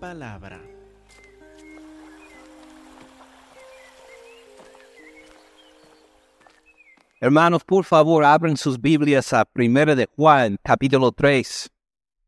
palabra. 0.00 0.60
Hermanos, 7.20 7.62
por 7.64 7.84
favor, 7.84 8.24
abren 8.24 8.56
sus 8.56 8.80
Biblias 8.80 9.34
a 9.34 9.46
1 9.54 9.94
de 9.94 10.08
Juan, 10.16 10.56
capítulo 10.62 11.12
3 11.12 11.70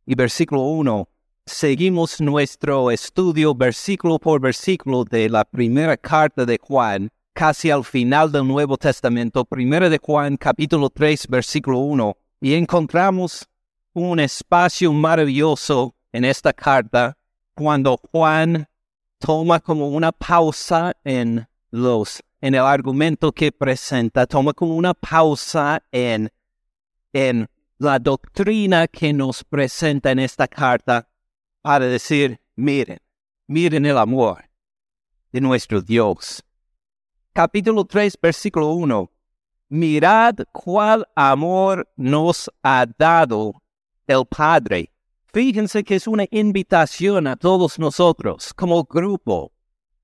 y 0.04 0.14
versículo 0.14 0.62
1. 0.62 1.08
Seguimos 1.46 2.20
nuestro 2.20 2.90
estudio 2.90 3.54
versículo 3.54 4.18
por 4.18 4.38
versículo 4.40 5.04
de 5.04 5.30
la 5.30 5.46
primera 5.46 5.96
carta 5.96 6.44
de 6.44 6.60
Juan, 6.62 7.08
casi 7.32 7.70
al 7.70 7.84
final 7.84 8.30
del 8.30 8.46
Nuevo 8.46 8.76
Testamento, 8.76 9.46
1 9.50 9.88
de 9.88 9.98
Juan, 9.98 10.36
capítulo 10.36 10.90
3, 10.90 11.26
versículo 11.28 11.78
1, 11.78 12.16
y 12.42 12.52
encontramos 12.52 13.48
un 13.94 14.20
espacio 14.20 14.92
maravilloso 14.92 15.94
en 16.12 16.26
esta 16.26 16.52
carta 16.52 17.16
cuando 17.54 17.98
Juan 18.10 18.68
toma 19.18 19.60
como 19.60 19.88
una 19.88 20.12
pausa 20.12 20.92
en 21.04 21.46
los 21.70 22.22
en 22.42 22.54
el 22.54 22.62
argumento 22.62 23.30
que 23.32 23.52
presenta, 23.52 24.26
toma 24.26 24.52
como 24.52 24.74
una 24.74 24.94
pausa 24.94 25.80
en, 25.92 26.28
en 27.12 27.48
la 27.78 28.00
doctrina 28.00 28.88
que 28.88 29.12
nos 29.12 29.44
presenta 29.44 30.10
en 30.10 30.18
esta 30.18 30.48
carta 30.48 31.08
para 31.62 31.86
decir, 31.86 32.40
miren, 32.56 32.98
miren 33.46 33.86
el 33.86 33.96
amor 33.96 34.50
de 35.30 35.40
nuestro 35.40 35.80
Dios. 35.80 36.42
Capítulo 37.32 37.84
3, 37.84 38.18
versículo 38.20 38.72
1. 38.72 39.10
Mirad 39.68 40.34
cuál 40.50 41.06
amor 41.14 41.88
nos 41.96 42.50
ha 42.62 42.86
dado 42.98 43.62
el 44.06 44.26
Padre. 44.26 44.91
Fíjense 45.32 45.82
que 45.84 45.96
es 45.96 46.06
una 46.06 46.26
invitación 46.30 47.26
a 47.26 47.36
todos 47.36 47.78
nosotros 47.78 48.52
como 48.54 48.84
grupo 48.84 49.52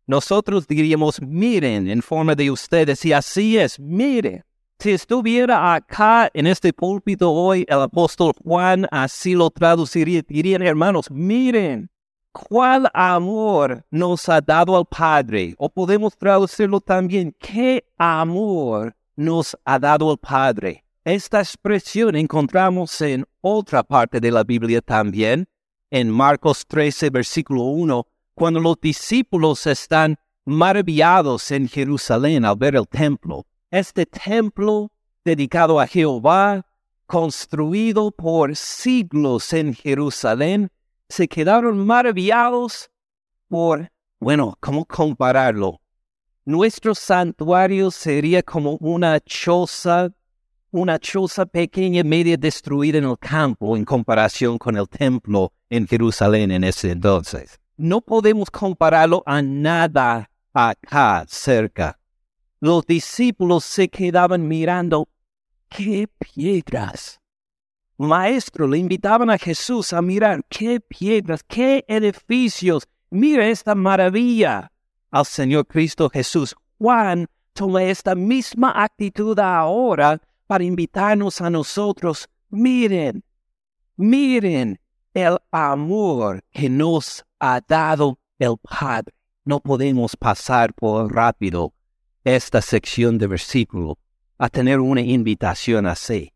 nosotros 0.08 0.66
diríamos, 0.66 1.20
miren 1.20 1.90
en 1.90 2.00
forma 2.00 2.34
de 2.34 2.50
ustedes, 2.50 3.04
y 3.04 3.12
así 3.12 3.58
es, 3.58 3.78
miren. 3.78 4.42
Si 4.78 4.92
estuviera 4.92 5.74
acá 5.74 6.30
en 6.32 6.46
este 6.46 6.72
púlpito 6.72 7.30
hoy 7.30 7.66
el 7.68 7.82
apóstol 7.82 8.32
Juan, 8.42 8.86
así 8.90 9.34
lo 9.34 9.50
traduciría, 9.50 10.22
dirían 10.26 10.62
hermanos, 10.62 11.10
miren, 11.10 11.90
cuál 12.32 12.88
amor 12.94 13.84
nos 13.90 14.26
ha 14.30 14.40
dado 14.40 14.78
al 14.78 14.86
Padre. 14.86 15.54
O 15.58 15.68
podemos 15.68 16.16
traducirlo 16.16 16.80
también, 16.80 17.36
qué 17.38 17.84
amor 17.98 18.96
nos 19.14 19.58
ha 19.62 19.78
dado 19.78 20.10
el 20.10 20.16
Padre. 20.16 20.84
Esta 21.08 21.38
expresión 21.38 22.16
encontramos 22.16 23.00
en 23.00 23.24
otra 23.40 23.82
parte 23.82 24.20
de 24.20 24.30
la 24.30 24.44
Biblia 24.44 24.82
también, 24.82 25.48
en 25.90 26.10
Marcos 26.10 26.66
13, 26.66 27.08
versículo 27.08 27.62
1, 27.62 28.06
cuando 28.34 28.60
los 28.60 28.78
discípulos 28.78 29.66
están 29.66 30.18
maravillados 30.44 31.50
en 31.50 31.66
Jerusalén 31.66 32.44
al 32.44 32.56
ver 32.56 32.76
el 32.76 32.86
templo. 32.86 33.46
Este 33.70 34.04
templo 34.04 34.92
dedicado 35.24 35.80
a 35.80 35.86
Jehová, 35.86 36.66
construido 37.06 38.10
por 38.10 38.54
siglos 38.54 39.54
en 39.54 39.72
Jerusalén, 39.72 40.70
se 41.08 41.26
quedaron 41.26 41.86
maravillados 41.86 42.90
por, 43.48 43.90
bueno, 44.20 44.58
¿cómo 44.60 44.84
compararlo? 44.84 45.80
Nuestro 46.44 46.94
santuario 46.94 47.90
sería 47.90 48.42
como 48.42 48.76
una 48.80 49.18
choza, 49.20 50.10
una 50.70 50.98
choza 50.98 51.46
pequeña, 51.46 52.02
media 52.04 52.36
destruida 52.36 52.98
en 52.98 53.04
el 53.04 53.18
campo 53.18 53.76
en 53.76 53.84
comparación 53.84 54.58
con 54.58 54.76
el 54.76 54.88
templo 54.88 55.52
en 55.70 55.86
Jerusalén 55.86 56.50
en 56.50 56.64
ese 56.64 56.90
entonces 56.90 57.58
no 57.78 58.00
podemos 58.00 58.50
compararlo 58.50 59.22
a 59.24 59.40
nada 59.40 60.28
acá 60.52 61.24
cerca. 61.28 61.98
Los 62.60 62.84
discípulos 62.84 63.64
se 63.64 63.88
quedaban 63.88 64.46
mirando, 64.46 65.08
¡qué 65.68 66.08
piedras! 66.18 67.20
Maestro, 67.96 68.66
le 68.66 68.78
invitaban 68.78 69.30
a 69.30 69.38
Jesús 69.38 69.92
a 69.92 70.02
mirar, 70.02 70.44
¡qué 70.48 70.80
piedras, 70.80 71.42
qué 71.44 71.84
edificios! 71.88 72.86
Mira 73.10 73.48
esta 73.48 73.74
maravilla. 73.74 74.70
Al 75.10 75.24
Señor 75.24 75.66
Cristo 75.66 76.10
Jesús, 76.10 76.54
Juan 76.78 77.26
toma 77.52 77.84
esta 77.84 78.14
misma 78.14 78.72
actitud 78.82 79.38
ahora 79.38 80.20
para 80.48 80.64
invitarnos 80.64 81.40
a 81.40 81.50
nosotros. 81.50 82.28
Miren, 82.48 83.22
miren 83.96 84.80
el 85.14 85.36
amor 85.52 86.42
que 86.50 86.68
nos 86.68 87.24
ha 87.38 87.60
dado 87.60 88.18
el 88.38 88.56
Padre. 88.58 89.14
No 89.44 89.60
podemos 89.60 90.16
pasar 90.16 90.74
por 90.74 91.14
rápido 91.14 91.72
esta 92.24 92.60
sección 92.60 93.18
de 93.18 93.26
versículo 93.26 93.98
a 94.38 94.48
tener 94.48 94.80
una 94.80 95.02
invitación 95.02 95.86
así. 95.86 96.32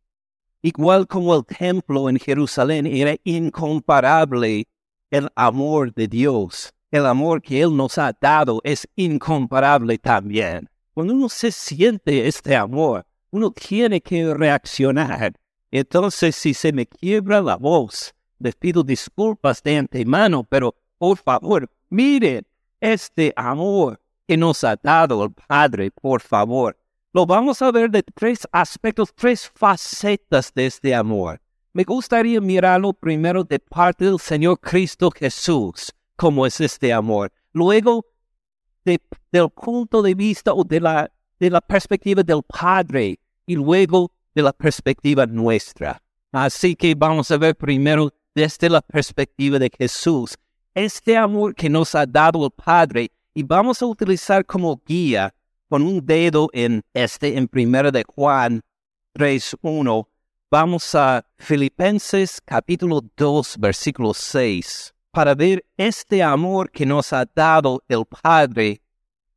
Igual 0.61 1.07
como 1.07 1.35
el 1.35 1.45
templo 1.45 2.09
en 2.09 2.19
Jerusalén 2.19 2.87
era 2.87 3.17
incomparable, 3.25 4.69
el 5.11 5.29
amor 5.35 5.93
de 5.93 6.07
Dios, 6.07 6.73
el 6.91 7.07
amor 7.07 7.41
que 7.43 7.63
Él 7.63 7.77
nos 7.77 7.99
ha 7.99 8.13
dado 8.19 8.61
es 8.63 8.87
incomparable 8.95 9.99
también. 9.99 10.69
Cuando 10.95 11.15
uno 11.15 11.29
se 11.29 11.51
siente 11.51 12.29
este 12.29 12.55
amor, 12.55 13.07
uno 13.33 13.51
tiene 13.51 14.01
que 14.01 14.33
reaccionar. 14.33 15.35
Entonces, 15.71 16.37
si 16.37 16.55
se 16.55 16.73
me 16.73 16.87
quiebra 16.87 17.41
la 17.43 17.57
voz, 17.57 18.15
les 18.39 18.55
pido 18.55 18.83
disculpas 18.83 19.63
de 19.63 19.79
antemano, 19.79 20.45
pero 20.45 20.77
por 20.99 21.19
favor, 21.19 21.69
miren 21.91 22.47
este 22.81 23.33
amor 23.35 24.01
que 24.27 24.37
nos 24.37 24.63
ha 24.63 24.77
dado 24.77 25.25
el 25.25 25.33
Padre, 25.33 25.91
por 25.91 26.21
favor. 26.21 26.77
Lo 27.13 27.27
vamos 27.27 27.61
a 27.61 27.71
ver 27.71 27.91
de 27.91 28.03
tres 28.03 28.47
aspectos, 28.53 29.13
tres 29.15 29.51
facetas 29.55 30.53
de 30.55 30.67
este 30.67 30.95
amor. 30.95 31.41
Me 31.73 31.85
gustaría 31.85 32.41
mirarlo 32.41 32.93
primero 32.93 33.45
de 33.45 33.59
parte 33.59 34.05
del 34.05 34.19
Señor 34.19 34.61
Cristo 34.61 35.11
Jesús, 35.11 35.93
cómo 36.17 36.47
es 36.47 36.61
este 36.61 36.93
amor. 36.93 37.33
Luego, 37.53 38.07
del 38.85 39.51
punto 39.51 40.03
de 40.03 40.15
vista 40.15 40.53
o 40.53 40.65
de 40.65 40.81
la, 40.81 41.61
perspectiva 41.61 42.23
del 42.23 42.43
Padre 42.43 43.19
y 43.47 43.57
luego 43.57 44.13
de 44.35 44.43
la 44.43 44.53
perspectiva 44.53 45.27
nuestra. 45.27 46.03
Así 46.33 46.75
que 46.75 46.95
vamos 46.95 47.31
a 47.31 47.37
ver 47.37 47.57
primero 47.57 48.13
desde 48.35 48.71
la 48.71 48.81
perspectiva 48.81 49.59
de 49.59 49.71
Jesús 49.77 50.37
este 50.75 51.17
amor 51.17 51.55
que 51.55 51.69
nos 51.69 51.95
ha 51.95 52.07
dado 52.07 52.47
el 52.47 52.51
Padre 52.51 53.11
y 53.35 53.43
vamos 53.43 53.83
a 53.83 53.87
utilizar 53.87 54.45
como 54.47 54.81
guía 54.87 55.35
con 55.69 55.83
un 55.83 56.05
dedo 56.05 56.49
en 56.53 56.83
este 56.95 57.37
en 57.37 57.49
primera 57.49 57.91
de 57.91 58.05
Juan 58.07 58.63
3.1. 59.15 60.07
Vamos 60.51 60.95
a 60.95 61.25
Filipenses 61.39 62.41
capítulo 62.43 63.03
2 63.17 63.59
versículo 63.59 64.15
6 64.15 64.95
para 65.11 65.35
ver 65.35 65.65
este 65.77 66.23
amor 66.23 66.71
que 66.71 66.87
nos 66.87 67.13
ha 67.13 67.27
dado 67.35 67.83
el 67.89 68.05
Padre 68.07 68.81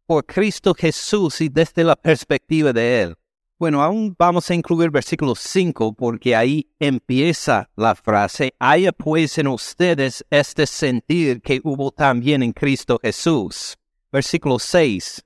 por 0.06 0.26
Cristo 0.26 0.74
Jesús 0.74 1.42
y 1.42 1.50
desde 1.50 1.84
la 1.84 1.96
perspectiva 1.96 2.72
de 2.72 3.02
Él. 3.02 3.16
Bueno, 3.58 3.82
aún 3.82 4.14
vamos 4.20 4.52
a 4.52 4.54
incluir 4.54 4.92
versículo 4.92 5.34
5 5.34 5.94
porque 5.94 6.36
ahí 6.36 6.70
empieza 6.78 7.70
la 7.78 7.96
frase, 7.96 8.54
haya 8.60 8.92
pues 8.92 9.38
en 9.38 9.48
ustedes 9.48 10.26
este 10.30 10.68
sentir 10.68 11.42
que 11.42 11.62
hubo 11.64 11.90
también 11.90 12.44
en 12.44 12.52
Cristo 12.52 13.00
Jesús. 13.02 13.78
Versículo 14.12 14.60
6, 14.60 15.24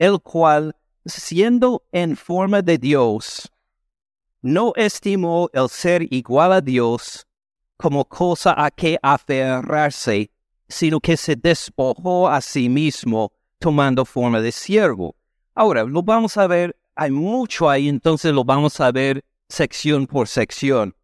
el 0.00 0.20
cual, 0.20 0.74
siendo 1.06 1.84
en 1.92 2.16
forma 2.16 2.60
de 2.60 2.76
Dios, 2.76 3.48
no 4.42 4.72
estimó 4.74 5.48
el 5.52 5.68
ser 5.68 6.12
igual 6.12 6.52
a 6.52 6.60
Dios 6.60 7.24
como 7.76 8.04
cosa 8.04 8.52
a 8.56 8.72
que 8.72 8.98
aferrarse, 9.00 10.32
sino 10.68 10.98
que 10.98 11.16
se 11.16 11.36
despojó 11.36 12.28
a 12.28 12.40
sí 12.40 12.68
mismo 12.68 13.32
tomando 13.60 14.04
forma 14.04 14.40
de 14.40 14.50
siervo. 14.50 15.14
Ahora, 15.54 15.84
lo 15.84 16.02
vamos 16.02 16.36
a 16.36 16.48
ver 16.48 16.79
hay 17.00 17.10
mucho 17.10 17.70
ahí, 17.70 17.88
entonces 17.88 18.30
lo 18.30 18.44
vamos 18.44 18.78
a 18.78 18.92
ver 18.92 19.24
sección 19.48 20.06
por 20.06 20.28
sección. 20.28 20.94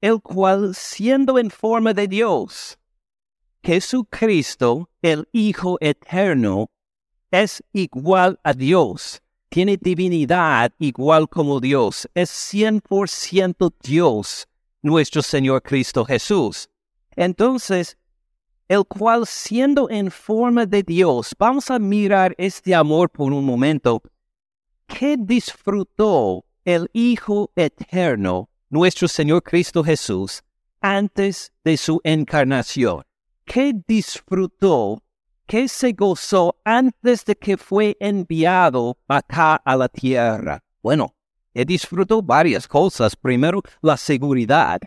El 0.00 0.20
cual, 0.20 0.74
siendo 0.74 1.38
en 1.38 1.48
forma 1.48 1.94
de 1.94 2.08
Dios, 2.08 2.76
Jesucristo, 3.62 4.90
el 5.00 5.28
Hijo 5.30 5.78
Eterno, 5.80 6.72
es 7.30 7.62
igual 7.72 8.40
a 8.42 8.52
Dios, 8.52 9.22
tiene 9.48 9.76
divinidad 9.76 10.72
igual 10.80 11.28
como 11.28 11.60
Dios, 11.60 12.08
es 12.14 12.30
100% 12.52 13.72
Dios, 13.80 14.48
nuestro 14.82 15.22
Señor 15.22 15.62
Cristo 15.62 16.04
Jesús. 16.04 16.68
Entonces, 17.14 17.96
el 18.66 18.84
cual 18.86 19.24
siendo 19.24 19.88
en 19.88 20.10
forma 20.10 20.66
de 20.66 20.82
Dios, 20.82 21.32
vamos 21.38 21.70
a 21.70 21.78
mirar 21.78 22.34
este 22.38 22.74
amor 22.74 23.08
por 23.08 23.32
un 23.32 23.44
momento, 23.44 24.02
¿Qué 24.88 25.16
disfrutó 25.16 26.44
el 26.64 26.90
Hijo 26.92 27.52
Eterno, 27.54 28.50
nuestro 28.68 29.06
Señor 29.06 29.44
Cristo 29.44 29.84
Jesús, 29.84 30.42
antes 30.80 31.52
de 31.62 31.76
su 31.76 32.00
encarnación? 32.02 33.04
¿qué 33.48 33.72
disfrutó, 33.86 35.02
qué 35.46 35.68
se 35.68 35.92
gozó 35.92 36.60
antes 36.64 37.24
de 37.24 37.34
que 37.34 37.56
fue 37.56 37.96
enviado 37.98 38.98
acá 39.08 39.56
a 39.56 39.74
la 39.74 39.88
tierra? 39.88 40.62
Bueno, 40.82 41.14
él 41.54 41.64
disfrutó 41.64 42.22
varias 42.22 42.68
cosas. 42.68 43.16
Primero, 43.16 43.62
la 43.80 43.96
seguridad. 43.96 44.80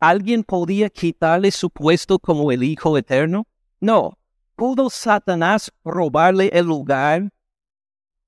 ¿Alguien 0.00 0.42
podía 0.42 0.90
quitarle 0.90 1.50
su 1.50 1.70
puesto 1.70 2.18
como 2.18 2.50
el 2.50 2.62
Hijo 2.62 2.96
Eterno? 2.98 3.46
No. 3.80 4.18
¿Pudo 4.56 4.88
Satanás 4.88 5.70
robarle 5.84 6.48
el 6.52 6.64
lugar 6.64 7.30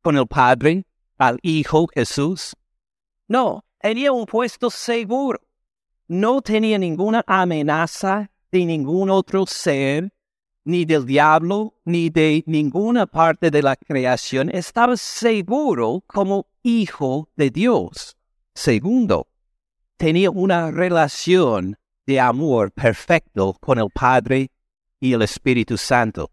con 0.03 0.17
el 0.17 0.27
Padre 0.27 0.85
al 1.19 1.39
Hijo 1.43 1.89
Jesús? 1.93 2.57
No, 3.27 3.65
tenía 3.81 4.13
un 4.13 4.25
puesto 4.25 4.71
seguro. 4.71 5.41
No 6.07 6.41
tenía 6.41 6.79
ninguna 6.79 7.23
amenaza 7.27 8.31
de 8.51 8.65
ningún 8.65 9.11
otro 9.11 9.45
ser, 9.47 10.11
ni 10.65 10.85
del 10.85 11.05
diablo, 11.05 11.75
ni 11.85 12.09
de 12.09 12.43
ninguna 12.47 13.07
parte 13.07 13.51
de 13.51 13.63
la 13.63 13.77
creación. 13.77 14.51
Estaba 14.51 14.97
seguro 14.97 16.03
como 16.07 16.47
hijo 16.63 17.29
de 17.37 17.51
Dios. 17.51 18.17
Segundo, 18.55 19.29
tenía 19.97 20.31
una 20.31 20.71
relación 20.71 21.77
de 22.07 22.21
amor 22.21 22.73
perfecto 22.73 23.55
con 23.61 23.79
el 23.79 23.91
Padre 23.91 24.51
y 25.01 25.13
el 25.13 25.23
Espíritu 25.23 25.77
Santo. 25.77 26.31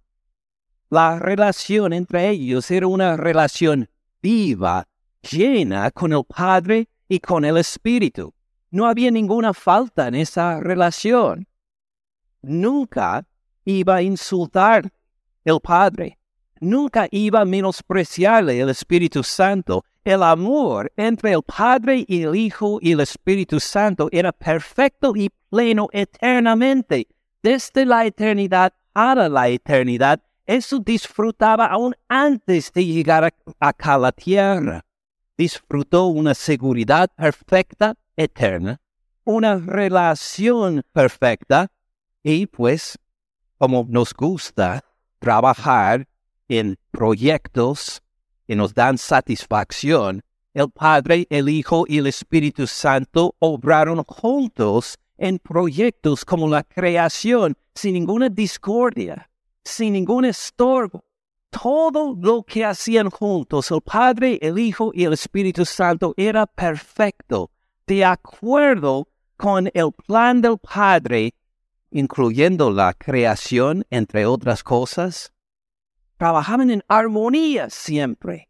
La 0.89 1.19
relación 1.19 1.91
entre 1.93 2.29
ellos 2.29 2.69
era 2.71 2.87
una 2.87 3.17
relación 3.17 3.89
llena 5.21 5.91
con 5.91 6.11
el 6.13 6.23
Padre 6.23 6.87
y 7.07 7.19
con 7.19 7.45
el 7.45 7.57
Espíritu. 7.57 8.33
No 8.71 8.87
había 8.87 9.11
ninguna 9.11 9.53
falta 9.53 10.07
en 10.07 10.15
esa 10.15 10.59
relación. 10.59 11.47
Nunca 12.41 13.25
iba 13.63 13.95
a 13.95 14.01
insultar 14.01 14.91
el 15.43 15.59
Padre. 15.61 16.17
Nunca 16.59 17.07
iba 17.11 17.41
a 17.41 17.45
menospreciarle 17.45 18.59
el 18.59 18.69
Espíritu 18.69 19.23
Santo. 19.23 19.83
El 20.03 20.23
amor 20.23 20.91
entre 20.97 21.33
el 21.33 21.41
Padre 21.43 22.05
y 22.07 22.23
el 22.23 22.35
Hijo 22.35 22.79
y 22.81 22.91
el 22.91 22.99
Espíritu 23.01 23.59
Santo 23.59 24.07
era 24.11 24.31
perfecto 24.31 25.13
y 25.15 25.29
pleno 25.49 25.87
eternamente. 25.91 27.07
Desde 27.41 27.85
la 27.85 28.05
eternidad 28.05 28.73
a 28.93 29.15
la 29.15 29.49
eternidad, 29.49 30.21
eso 30.45 30.79
disfrutaba 30.79 31.65
aún 31.65 31.95
antes 32.07 32.71
de 32.71 32.85
llegar 32.85 33.33
acá 33.59 33.93
a 33.95 33.97
la 33.97 34.11
tierra. 34.11 34.85
Disfrutó 35.37 36.07
una 36.07 36.33
seguridad 36.33 37.09
perfecta, 37.15 37.95
eterna, 38.15 38.79
una 39.23 39.57
relación 39.57 40.83
perfecta 40.93 41.71
y 42.23 42.47
pues, 42.47 42.97
como 43.57 43.85
nos 43.89 44.13
gusta 44.13 44.83
trabajar 45.19 46.07
en 46.47 46.77
proyectos 46.91 48.01
que 48.47 48.55
nos 48.55 48.73
dan 48.73 48.97
satisfacción, 48.97 50.21
el 50.53 50.69
Padre, 50.69 51.27
el 51.29 51.49
Hijo 51.49 51.85
y 51.87 51.97
el 51.97 52.07
Espíritu 52.07 52.65
Santo 52.67 53.35
obraron 53.39 54.03
juntos 54.03 54.97
en 55.17 55.39
proyectos 55.39 56.23
como 56.23 56.47
la 56.47 56.63
creación 56.63 57.57
sin 57.73 57.93
ninguna 57.93 58.29
discordia, 58.29 59.29
sin 59.65 59.93
ningún 59.93 60.23
estorbo. 60.23 61.03
Todo 61.49 62.15
lo 62.17 62.43
que 62.43 62.63
hacían 62.63 63.09
juntos, 63.09 63.69
el 63.71 63.81
Padre, 63.81 64.39
el 64.41 64.57
Hijo 64.57 64.91
y 64.93 65.03
el 65.03 65.11
Espíritu 65.13 65.65
Santo, 65.65 66.13
era 66.15 66.45
perfecto, 66.45 67.51
de 67.85 68.05
acuerdo 68.05 69.09
con 69.35 69.69
el 69.73 69.91
plan 69.91 70.41
del 70.41 70.57
Padre, 70.57 71.33
incluyendo 71.91 72.71
la 72.71 72.93
creación, 72.93 73.85
entre 73.89 74.25
otras 74.25 74.63
cosas 74.63 75.33
trabajaban 76.17 76.69
en 76.69 76.83
armonía 76.87 77.69
siempre. 77.69 78.49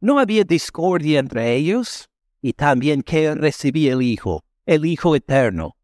No 0.00 0.18
había 0.18 0.44
discordia 0.44 1.20
entre 1.20 1.54
ellos 1.54 2.08
y 2.40 2.54
también 2.54 3.02
que 3.02 3.34
recibía 3.34 3.92
el 3.92 4.02
Hijo, 4.02 4.44
el 4.66 4.84
Hijo 4.84 5.14
eterno, 5.14 5.76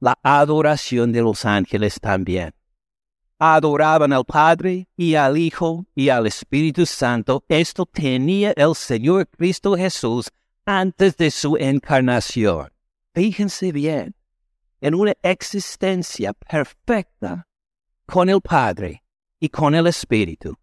la 0.00 0.18
adoración 0.22 1.12
de 1.12 1.22
los 1.22 1.44
ángeles 1.44 2.00
también. 2.00 2.52
Adoraban 3.40 4.12
al 4.12 4.24
Padre 4.24 4.86
y 4.96 5.16
al 5.16 5.36
Hijo 5.36 5.86
y 5.94 6.10
al 6.10 6.28
Espíritu 6.28 6.86
Santo. 6.86 7.42
Esto 7.48 7.86
tenía 7.86 8.52
el 8.52 8.76
Señor 8.76 9.26
Cristo 9.28 9.74
Jesús 9.76 10.30
antes 10.64 11.16
de 11.16 11.32
su 11.32 11.56
encarnación. 11.56 12.70
Fíjense 13.14 13.72
bien, 13.72 14.14
en 14.80 14.94
una 14.94 15.14
existencia 15.22 16.32
perfecta 16.32 17.48
con 18.06 18.28
el 18.28 18.40
Padre 18.40 19.02
y 19.40 19.48
con 19.48 19.74
el 19.74 19.88
Espíritu 19.88 20.56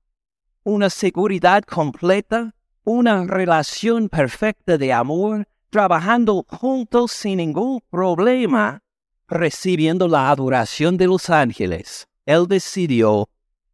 una 0.68 0.90
seguridad 0.90 1.64
completa, 1.64 2.54
una 2.84 3.24
relación 3.24 4.10
perfecta 4.10 4.78
de 4.78 4.92
amor, 4.92 5.48
trabajando 5.70 6.46
juntos 6.46 7.14
sin 7.14 7.38
ningún 7.38 7.80
problema, 7.90 8.84
recibiendo 9.30 10.10
la 10.10 10.30
adoración 10.30 10.98
de 10.98 11.08
los 11.08 11.30
ángeles. 11.30 12.10
Él 12.28 12.46
decidió, 12.46 13.30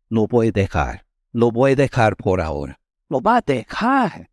lo 0.09 0.27
voy 0.27 0.49
a 0.49 0.51
dejar, 0.51 1.07
lo 1.31 1.49
voy 1.51 1.71
a 1.71 1.75
dejar 1.75 2.15
por 2.15 2.39
ahora. 2.39 2.79
Lo 3.09 3.19
va 3.19 3.37
a 3.37 3.41
dejar. 3.41 4.29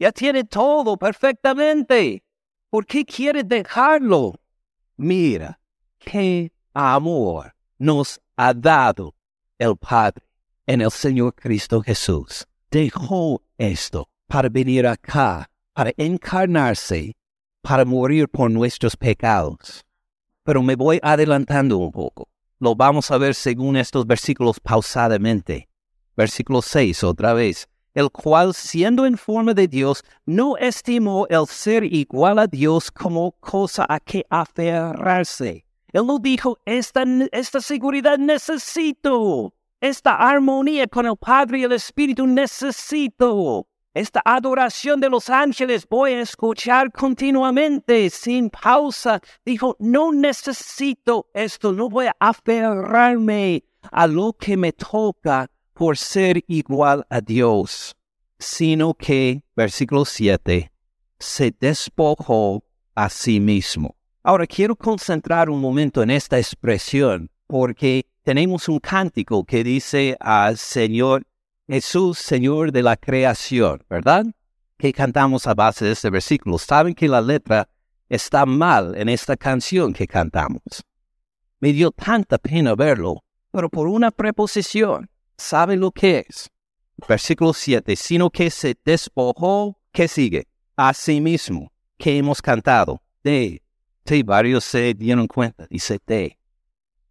Ya 0.00 0.10
tiene 0.10 0.42
todo 0.44 0.96
perfectamente. 0.96 2.24
¿Por 2.70 2.86
qué 2.86 3.04
quiere 3.04 3.44
dejarlo? 3.44 4.40
Mira, 4.96 5.60
qué 5.98 6.50
amor 6.72 7.54
nos 7.78 8.18
ha 8.36 8.54
dado 8.54 9.14
el 9.58 9.76
Padre 9.76 10.24
en 10.66 10.80
el 10.80 10.90
Señor 10.90 11.34
Cristo 11.34 11.82
Jesús. 11.82 12.46
Dejó 12.70 13.42
esto 13.58 14.08
para 14.26 14.48
venir 14.48 14.86
acá, 14.86 15.50
para 15.74 15.92
encarnarse, 15.98 17.14
para 17.60 17.84
morir 17.84 18.30
por 18.30 18.50
nuestros 18.50 18.96
pecados. 18.96 19.84
Pero 20.42 20.62
me 20.62 20.74
voy 20.74 20.98
adelantando 21.02 21.76
un 21.76 21.92
poco. 21.92 22.30
Lo 22.58 22.74
vamos 22.74 23.10
a 23.10 23.18
ver 23.18 23.34
según 23.34 23.76
estos 23.76 24.06
versículos 24.06 24.60
pausadamente. 24.60 25.68
Versículo 26.16 26.62
6 26.62 27.04
otra 27.04 27.34
vez. 27.34 27.68
El 27.94 28.10
cual, 28.10 28.52
siendo 28.54 29.06
en 29.06 29.16
forma 29.16 29.54
de 29.54 29.68
Dios, 29.68 30.02
no 30.26 30.56
estimó 30.56 31.26
el 31.28 31.46
ser 31.46 31.84
igual 31.84 32.38
a 32.38 32.46
Dios 32.46 32.90
como 32.90 33.32
cosa 33.40 33.86
a 33.88 34.00
que 34.00 34.24
aferrarse. 34.28 35.64
Él 35.92 36.06
no 36.06 36.18
dijo, 36.18 36.58
esta, 36.66 37.04
esta 37.32 37.60
seguridad 37.60 38.18
necesito 38.18 39.54
esta 39.80 40.16
armonía 40.16 40.86
con 40.86 41.06
el 41.06 41.16
Padre 41.16 41.60
y 41.60 41.64
el 41.64 41.72
Espíritu 41.72 42.26
necesito. 42.26 43.66
Esta 43.96 44.20
adoración 44.26 45.00
de 45.00 45.08
los 45.08 45.30
ángeles 45.30 45.88
voy 45.88 46.12
a 46.12 46.20
escuchar 46.20 46.92
continuamente, 46.92 48.10
sin 48.10 48.50
pausa. 48.50 49.22
Dijo, 49.42 49.74
no 49.78 50.12
necesito 50.12 51.30
esto, 51.32 51.72
no 51.72 51.88
voy 51.88 52.08
a 52.08 52.16
aferrarme 52.20 53.64
a 53.90 54.06
lo 54.06 54.34
que 54.34 54.54
me 54.58 54.74
toca 54.74 55.50
por 55.72 55.96
ser 55.96 56.44
igual 56.46 57.06
a 57.08 57.22
Dios, 57.22 57.96
sino 58.38 58.92
que, 58.92 59.42
versículo 59.56 60.04
7, 60.04 60.70
se 61.18 61.54
despojó 61.58 62.64
a 62.94 63.08
sí 63.08 63.40
mismo. 63.40 63.96
Ahora 64.22 64.46
quiero 64.46 64.76
concentrar 64.76 65.48
un 65.48 65.58
momento 65.58 66.02
en 66.02 66.10
esta 66.10 66.36
expresión, 66.36 67.30
porque 67.46 68.04
tenemos 68.24 68.68
un 68.68 68.78
cántico 68.78 69.46
que 69.46 69.64
dice 69.64 70.18
al 70.20 70.58
Señor 70.58 71.26
Jesús, 71.68 72.18
Señor 72.18 72.70
de 72.70 72.82
la 72.82 72.96
creación, 72.96 73.82
¿verdad? 73.90 74.24
Que 74.78 74.92
cantamos 74.92 75.46
a 75.46 75.54
base 75.54 75.84
de 75.84 75.92
este 75.92 76.10
versículo. 76.10 76.58
Saben 76.58 76.94
que 76.94 77.08
la 77.08 77.20
letra 77.20 77.68
está 78.08 78.46
mal 78.46 78.94
en 78.96 79.08
esta 79.08 79.36
canción 79.36 79.92
que 79.92 80.06
cantamos. 80.06 80.62
Me 81.58 81.72
dio 81.72 81.90
tanta 81.90 82.38
pena 82.38 82.74
verlo, 82.74 83.24
pero 83.50 83.68
por 83.68 83.88
una 83.88 84.10
preposición, 84.10 85.10
¿saben 85.36 85.80
lo 85.80 85.90
que 85.90 86.24
es? 86.28 86.48
Versículo 87.08 87.52
7, 87.52 87.96
sino 87.96 88.30
que 88.30 88.50
se 88.50 88.76
despojó, 88.84 89.78
¿qué 89.92 90.06
sigue? 90.06 90.46
A 90.76 90.94
sí 90.94 91.20
mismo, 91.20 91.72
que 91.98 92.16
hemos 92.16 92.40
cantado. 92.40 93.02
De, 93.24 93.60
sí, 94.04 94.22
varios 94.22 94.64
se 94.64 94.94
dieron 94.94 95.26
cuenta, 95.26 95.66
dice 95.68 95.98
de. 96.06 96.38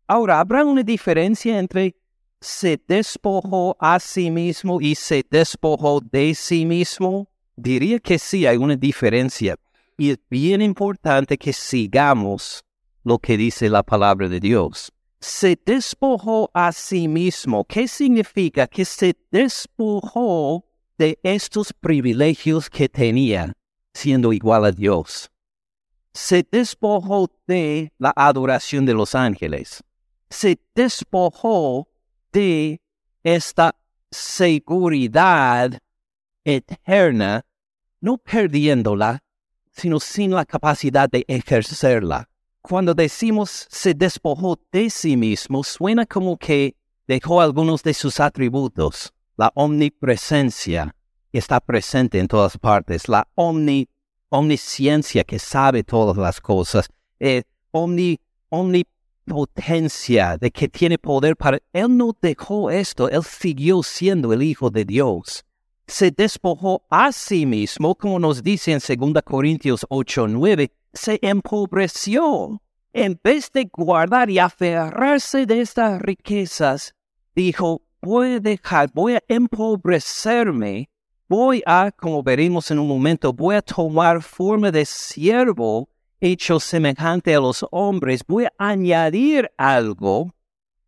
Ahora, 0.08 0.40
¿habrá 0.40 0.64
una 0.64 0.84
diferencia 0.84 1.60
entre 1.60 1.96
se 2.42 2.82
despojó 2.88 3.76
a 3.80 4.00
sí 4.00 4.32
mismo 4.32 4.80
y 4.82 4.96
se 4.96 5.26
despojó 5.30 6.02
de 6.02 6.36
sí 6.36 6.66
mismo? 6.66 7.30
Diría 7.56 8.00
que 8.00 8.20
sí, 8.20 8.46
hay 8.46 8.58
una 8.58 8.76
diferencia. 8.76 9.56
Y 9.98 10.12
es 10.12 10.20
bien 10.30 10.62
importante 10.62 11.38
que 11.38 11.54
sigamos 11.54 12.64
lo 13.04 13.18
que 13.20 13.38
dice 13.38 13.70
la 13.70 13.84
palabra 13.84 14.28
de 14.28 14.40
Dios. 14.40 14.92
Se 15.20 15.58
despojó 15.66 16.52
a 16.54 16.72
sí 16.72 17.08
mismo. 17.08 17.64
¿Qué 17.66 17.88
significa? 17.88 18.68
Que 18.68 18.86
se 18.86 19.16
despojó 19.32 20.66
de 20.98 21.18
estos 21.24 21.74
privilegios 21.74 22.70
que 22.70 22.90
tenía 22.90 23.54
siendo 23.94 24.34
igual 24.34 24.66
a 24.66 24.72
Dios. 24.72 25.32
Se 26.14 26.46
despojó 26.50 27.30
de 27.48 27.92
la 27.98 28.14
adoración 28.16 28.86
de 28.86 28.94
los 28.94 29.16
ángeles 29.16 29.82
se 30.30 30.60
despojó 30.74 31.88
de 32.36 32.82
esta 33.24 33.78
seguridad 34.12 35.80
eterna, 36.44 37.46
no 38.02 38.18
perdiéndola, 38.18 39.24
sino 39.72 40.02
sin 40.02 40.32
la 40.32 40.44
capacidad 40.44 41.10
de 41.10 41.24
ejercerla. 41.30 42.30
Cuando 42.62 42.94
decimos 42.94 43.68
se 43.70 43.94
despojó 43.94 44.60
de 44.70 44.90
sí 44.90 45.16
mismo, 45.16 45.64
suena 45.64 46.06
como 46.06 46.38
que 46.38 46.76
dejó 47.08 47.40
algunos 47.40 47.82
de 47.84 47.94
sus 47.94 48.20
atributos, 48.20 49.14
la 49.38 49.52
omnipresencia, 49.56 50.94
que 51.32 51.38
está 51.38 51.62
presente 51.62 52.20
en 52.20 52.28
todas 52.28 52.58
partes, 52.58 53.08
la 53.08 53.30
omni, 53.36 53.88
omnisciencia 54.28 55.24
que 55.24 55.40
sabe 55.40 55.84
todas 55.84 56.18
las 56.18 56.42
cosas, 56.42 56.90
eh, 57.18 57.44
omni, 57.72 58.20
omnipotencia 59.26 60.38
de 60.38 60.52
que 60.52 60.68
tiene 60.68 60.98
poder 60.98 61.36
para... 61.36 61.60
Él 61.74 61.98
no 61.98 62.16
dejó 62.22 62.70
esto, 62.70 63.10
él 63.10 63.24
siguió 63.24 63.84
siendo 63.84 64.34
el 64.34 64.42
Hijo 64.42 64.70
de 64.70 64.86
Dios. 64.86 65.44
Se 65.88 66.12
despojó 66.12 66.84
a 66.90 67.12
sí 67.12 67.46
mismo, 67.46 67.96
como 67.96 68.20
nos 68.20 68.42
dice 68.42 68.72
en 68.72 68.80
2 68.80 69.22
Corintios 69.24 69.86
8, 69.90 70.28
9, 70.28 70.72
se 70.94 71.20
empobreció. 71.22 72.62
En 72.94 73.20
vez 73.22 73.52
de 73.52 73.70
guardar 73.72 74.30
y 74.30 74.40
aferrarse 74.40 75.46
de 75.46 75.62
estas 75.62 76.02
riquezas, 76.02 76.96
dijo, 77.36 77.82
voy 78.02 78.34
a 78.34 78.40
dejar, 78.40 78.90
voy 78.94 79.16
a 79.16 79.24
empobrecerme, 79.28 80.90
voy 81.28 81.62
a, 81.66 81.92
como 81.92 82.24
veremos 82.24 82.72
en 82.72 82.80
un 82.80 82.88
momento, 82.88 83.34
voy 83.34 83.56
a 83.56 83.62
tomar 83.62 84.22
forma 84.22 84.72
de 84.72 84.86
siervo 84.86 85.90
hecho 86.26 86.60
semejante 86.60 87.36
a 87.36 87.40
los 87.40 87.66
hombres, 87.72 88.24
voy 88.28 88.46
a 88.46 88.52
añadir 88.58 89.52
algo 89.58 90.34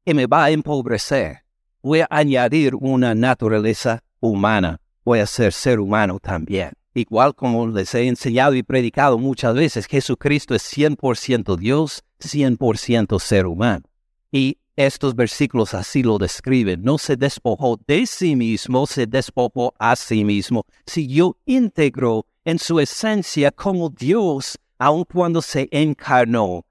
que 0.03 0.13
me 0.13 0.25
va 0.25 0.45
a 0.45 0.49
empobrecer. 0.49 1.43
Voy 1.83 1.99
a 2.01 2.07
añadir 2.09 2.73
una 2.73 3.13
naturaleza 3.13 4.03
humana. 4.19 4.81
Voy 5.05 5.19
a 5.19 5.27
ser 5.27 5.53
ser 5.53 5.79
humano 5.79 6.19
también. 6.19 6.71
Igual 6.93 7.35
como 7.35 7.67
les 7.67 7.93
he 7.93 8.07
enseñado 8.07 8.55
y 8.55 8.63
predicado 8.63 9.19
muchas 9.19 9.53
veces, 9.53 9.85
Jesucristo 9.85 10.55
es 10.55 10.63
100% 10.75 11.55
Dios, 11.55 12.03
100% 12.19 13.19
ser 13.19 13.45
humano. 13.45 13.85
Y 14.31 14.57
estos 14.75 15.15
versículos 15.15 15.75
así 15.75 16.01
lo 16.01 16.17
describen. 16.17 16.81
No 16.83 16.97
se 16.97 17.15
despojó 17.15 17.79
de 17.85 18.07
sí 18.07 18.35
mismo, 18.35 18.87
se 18.87 19.05
despojó 19.05 19.75
a 19.77 19.95
sí 19.95 20.23
mismo. 20.23 20.65
Siguió 20.87 21.37
íntegro 21.45 22.25
en 22.43 22.57
su 22.57 22.79
esencia 22.79 23.51
como 23.51 23.89
Dios, 23.89 24.57
aun 24.77 25.03
cuando 25.05 25.41
se 25.41 25.67
encarnó. 25.71 26.65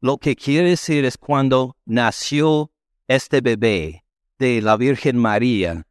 Lo 0.00 0.18
que 0.18 0.34
quiere 0.34 0.70
decir 0.70 1.04
es 1.04 1.18
cuando 1.18 1.76
nació 1.84 2.72
este 3.06 3.40
bebé 3.40 4.04
de 4.38 4.62
la 4.62 4.76
Virgen 4.76 5.18
María, 5.18 5.86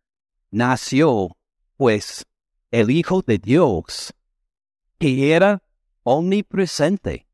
nació 0.49 1.37
pues 1.77 2.25
el 2.71 2.89
Hijo 2.89 3.21
de 3.21 3.37
Dios, 3.37 4.13
que 4.97 5.33
era 5.33 5.61
omnipresente. 6.03 7.27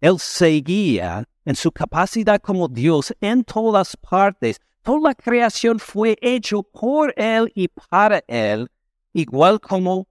Él 0.00 0.18
seguía 0.18 1.28
en 1.44 1.56
su 1.56 1.72
capacidad 1.72 2.40
como 2.40 2.68
Dios 2.68 3.14
en 3.20 3.44
todas 3.44 3.96
partes. 3.96 4.60
Toda 4.82 5.10
la 5.10 5.14
creación 5.14 5.78
fue 5.78 6.16
hecho 6.20 6.62
por 6.62 7.12
Él 7.16 7.50
y 7.54 7.68
para 7.68 8.22
Él, 8.26 8.70
igual 9.12 9.60
como 9.60 10.08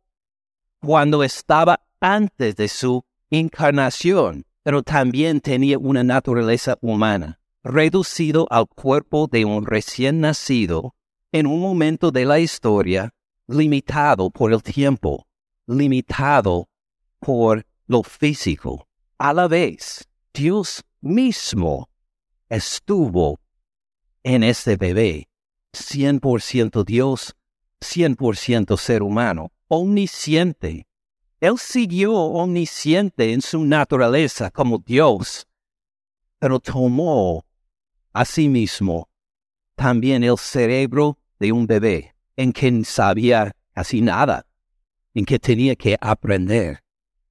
cuando 0.80 1.24
estaba 1.24 1.82
antes 2.00 2.56
de 2.56 2.68
su 2.68 3.04
encarnación, 3.32 4.46
pero 4.62 4.84
también 4.84 5.42
tenía 5.42 5.80
una 5.80 6.04
naturaleza 6.04 6.78
humana, 6.82 7.40
reducido 7.64 8.48
al 8.52 8.68
cuerpo 8.68 9.28
de 9.28 9.46
un 9.46 9.66
recién 9.66 10.20
nacido 10.20 10.94
en 11.32 11.48
un 11.48 11.60
momento 11.60 12.12
de 12.12 12.26
la 12.26 12.40
historia 12.40 13.14
limitado 13.48 14.30
por 14.30 14.54
el 14.54 14.62
tiempo, 14.62 15.26
limitado 15.66 16.70
por 17.20 17.66
lo 17.88 18.04
físico. 18.04 18.88
A 19.18 19.34
la 19.34 19.48
vez, 19.48 20.08
Dios 20.34 20.84
mismo 21.02 21.90
estuvo 22.50 23.40
en 24.24 24.44
este 24.44 24.76
bebé, 24.76 25.30
100% 25.74 26.84
Dios, 26.84 27.36
100% 27.80 28.78
ser 28.78 29.04
humano, 29.04 29.52
omnisciente. 29.68 30.88
Él 31.42 31.58
siguió 31.58 32.14
omnisciente 32.14 33.34
en 33.34 33.42
su 33.42 33.66
naturaleza 33.66 34.52
como 34.52 34.78
Dios, 34.78 35.48
pero 36.38 36.60
tomó 36.60 37.44
a 38.14 38.26
sí 38.26 38.48
mismo 38.48 39.10
también 39.76 40.24
el 40.24 40.38
cerebro 40.38 41.18
de 41.40 41.52
un 41.52 41.66
bebé 41.66 42.14
en 42.36 42.52
quien 42.52 42.86
sabía 42.86 43.56
casi 43.74 44.02
nada, 44.02 44.46
en 45.16 45.26
que 45.26 45.40
tenía 45.40 45.76
que 45.76 45.98
aprender, 46.00 46.84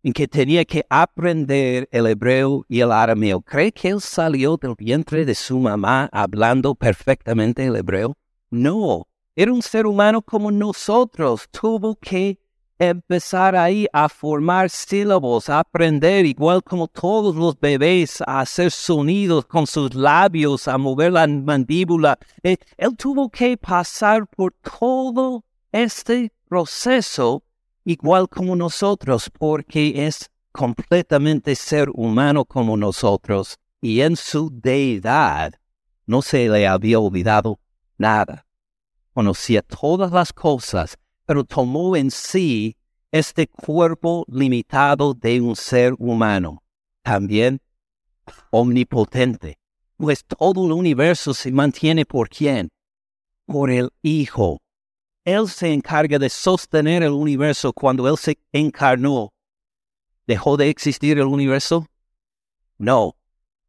en 0.03 0.13
que 0.13 0.27
tenía 0.27 0.65
que 0.65 0.85
aprender 0.91 1.89
el 1.93 2.09
hebreo 2.09 2.67
y 2.69 2.81
el 2.81 2.91
arameo. 2.91 3.41
¿Cree 3.41 3.71
que 3.71 3.91
él 3.91 4.01
salió 4.01 4.57
del 4.57 4.75
vientre 4.77 5.25
de 5.25 5.37
su 5.37 5.61
mamá 5.61 6.11
hablando 6.13 6.75
perfectamente 6.75 7.65
el 7.65 7.77
hebreo? 7.77 8.17
No, 8.51 9.07
era 9.37 9.53
un 9.53 9.63
ser 9.63 9.87
humano 9.87 10.21
como 10.21 10.51
nosotros, 10.51 11.49
tuvo 11.53 11.95
que 11.95 12.40
empezar 12.81 13.55
ahí 13.55 13.87
a 13.93 14.09
formar 14.09 14.71
sílabos, 14.71 15.51
a 15.51 15.61
aprender 15.61 16.25
igual 16.25 16.63
como 16.63 16.89
todos 16.89 17.37
los 17.37 17.61
bebés, 17.61 18.23
a 18.27 18.41
hacer 18.41 18.71
sonidos 18.71 19.45
con 19.45 19.67
sus 19.67 19.95
labios, 19.95 20.67
a 20.67 20.79
mover 20.79 21.13
la 21.13 21.27
mandíbula. 21.27 22.19
Eh, 22.43 22.57
él 22.79 22.97
tuvo 22.97 23.29
que 23.29 23.59
pasar 23.59 24.27
por 24.27 24.55
todo 24.63 25.45
este 25.71 26.33
proceso 26.49 27.45
igual 27.85 28.29
como 28.31 28.57
nosotros, 28.57 29.31
porque 29.39 30.07
es 30.07 30.31
completamente 30.51 31.55
ser 31.55 31.91
humano 31.93 32.47
como 32.47 32.79
nosotros 32.79 33.59
y 33.81 34.01
en 34.01 34.17
su 34.17 34.51
deidad 34.51 35.55
no 36.07 36.23
se 36.23 36.49
le 36.49 36.67
había 36.67 36.99
olvidado 36.99 37.61
nada. 37.99 38.47
Conocía 39.13 39.61
todas 39.61 40.13
las 40.13 40.33
cosas 40.33 40.97
pero 41.31 41.45
tomó 41.45 41.95
en 41.95 42.11
sí 42.11 42.77
este 43.13 43.47
cuerpo 43.47 44.27
limitado 44.27 45.15
de 45.15 45.41
un 45.41 45.55
ser 45.55 45.95
humano, 45.97 46.65
también 47.05 47.61
omnipotente, 48.51 49.57
pues 49.97 50.25
todo 50.25 50.67
el 50.67 50.73
universo 50.73 51.33
se 51.33 51.53
mantiene 51.53 52.05
por 52.05 52.29
quién? 52.29 52.69
Por 53.47 53.71
el 53.71 53.91
Hijo. 54.03 54.59
Él 55.25 55.47
se 55.47 55.73
encarga 55.73 56.19
de 56.19 56.29
sostener 56.29 57.05
el 57.05 57.13
universo 57.13 57.73
cuando 57.73 58.09
Él 58.09 58.17
se 58.17 58.37
encarnó. 58.51 59.33
¿Dejó 60.27 60.57
de 60.57 60.69
existir 60.69 61.17
el 61.17 61.27
universo? 61.27 61.87
No, 62.77 63.15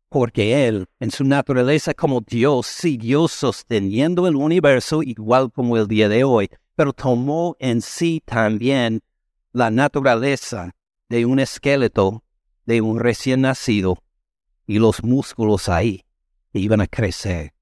porque 0.09 0.67
Él, 0.67 0.87
en 0.99 1.11
su 1.11 1.23
naturaleza 1.25 1.93
como 1.93 2.21
Dios, 2.21 2.65
siguió 2.65 3.27
sosteniendo 3.27 4.25
el 4.25 4.35
universo 4.35 5.03
igual 5.03 5.51
como 5.51 5.77
el 5.77 5.87
día 5.87 6.09
de 6.09 6.23
hoy 6.23 6.49
pero 6.81 6.93
tomó 6.93 7.55
en 7.59 7.79
sí 7.79 8.23
también 8.25 9.03
la 9.51 9.69
naturaleza 9.69 10.71
de 11.09 11.27
un 11.27 11.37
esqueleto 11.37 12.23
de 12.65 12.81
un 12.81 12.99
recién 12.99 13.41
nacido 13.41 14.01
y 14.65 14.79
los 14.79 15.03
músculos 15.03 15.69
ahí 15.69 16.03
iban 16.53 16.81
a 16.81 16.87
crecer 16.87 17.53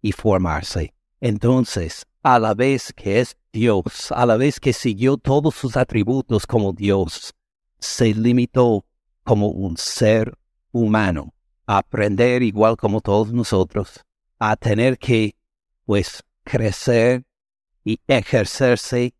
y 0.00 0.12
formarse. 0.12 0.94
Entonces, 1.20 2.06
a 2.22 2.38
la 2.38 2.54
vez 2.54 2.92
que 2.92 3.18
es 3.18 3.36
Dios, 3.52 4.12
a 4.12 4.24
la 4.24 4.36
vez 4.36 4.60
que 4.60 4.72
siguió 4.72 5.16
todos 5.16 5.56
sus 5.56 5.76
atributos 5.76 6.46
como 6.46 6.72
Dios, 6.72 7.34
se 7.80 8.14
limitó 8.14 8.86
como 9.24 9.48
un 9.48 9.76
ser 9.78 10.38
humano 10.70 11.34
a 11.66 11.78
aprender 11.78 12.44
igual 12.44 12.76
como 12.76 13.00
todos 13.00 13.32
nosotros, 13.32 14.04
a 14.38 14.54
tener 14.54 14.96
que, 14.96 15.34
pues, 15.86 16.22
crecer 16.44 17.24
y 17.84 18.00
ejercerse 18.06 19.14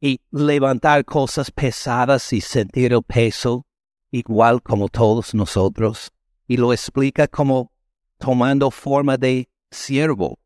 y 0.00 0.20
levantar 0.30 1.04
cosas 1.04 1.50
pesadas 1.50 2.32
y 2.32 2.40
sentir 2.40 2.92
el 2.92 3.02
peso 3.02 3.64
igual 4.10 4.62
como 4.62 4.88
todos 4.88 5.34
nosotros. 5.34 6.10
Y 6.46 6.56
lo 6.56 6.72
explica 6.72 7.28
como 7.28 7.72
tomando 8.18 8.70
forma 8.70 9.16
de 9.16 9.48
siervo 9.70 10.38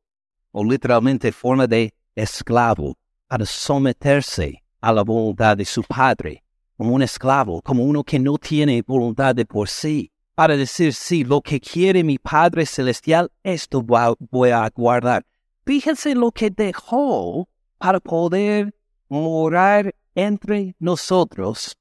o 0.52 0.64
literalmente 0.64 1.32
forma 1.32 1.66
de 1.66 1.92
esclavo 2.14 2.96
para 3.28 3.44
someterse 3.44 4.62
a 4.80 4.92
la 4.92 5.02
voluntad 5.02 5.56
de 5.56 5.64
su 5.64 5.82
padre, 5.82 6.44
como 6.76 6.94
un 6.94 7.02
esclavo, 7.02 7.60
como 7.62 7.84
uno 7.84 8.04
que 8.04 8.18
no 8.18 8.38
tiene 8.38 8.82
voluntad 8.82 9.34
de 9.34 9.44
por 9.44 9.68
sí, 9.68 10.12
para 10.34 10.56
decir, 10.56 10.92
sí, 10.92 11.24
lo 11.24 11.40
que 11.40 11.58
quiere 11.58 12.04
mi 12.04 12.18
Padre 12.18 12.66
Celestial, 12.66 13.32
esto 13.42 13.82
voy 13.82 14.50
a 14.50 14.68
guardar. 14.68 15.24
Fíjense 15.64 16.14
lo 16.14 16.30
que 16.30 16.50
dejó 16.50 17.48
para 17.78 18.00
poder 18.00 18.74
morar 19.08 19.94
entre 20.14 20.74
nosotros, 20.78 21.76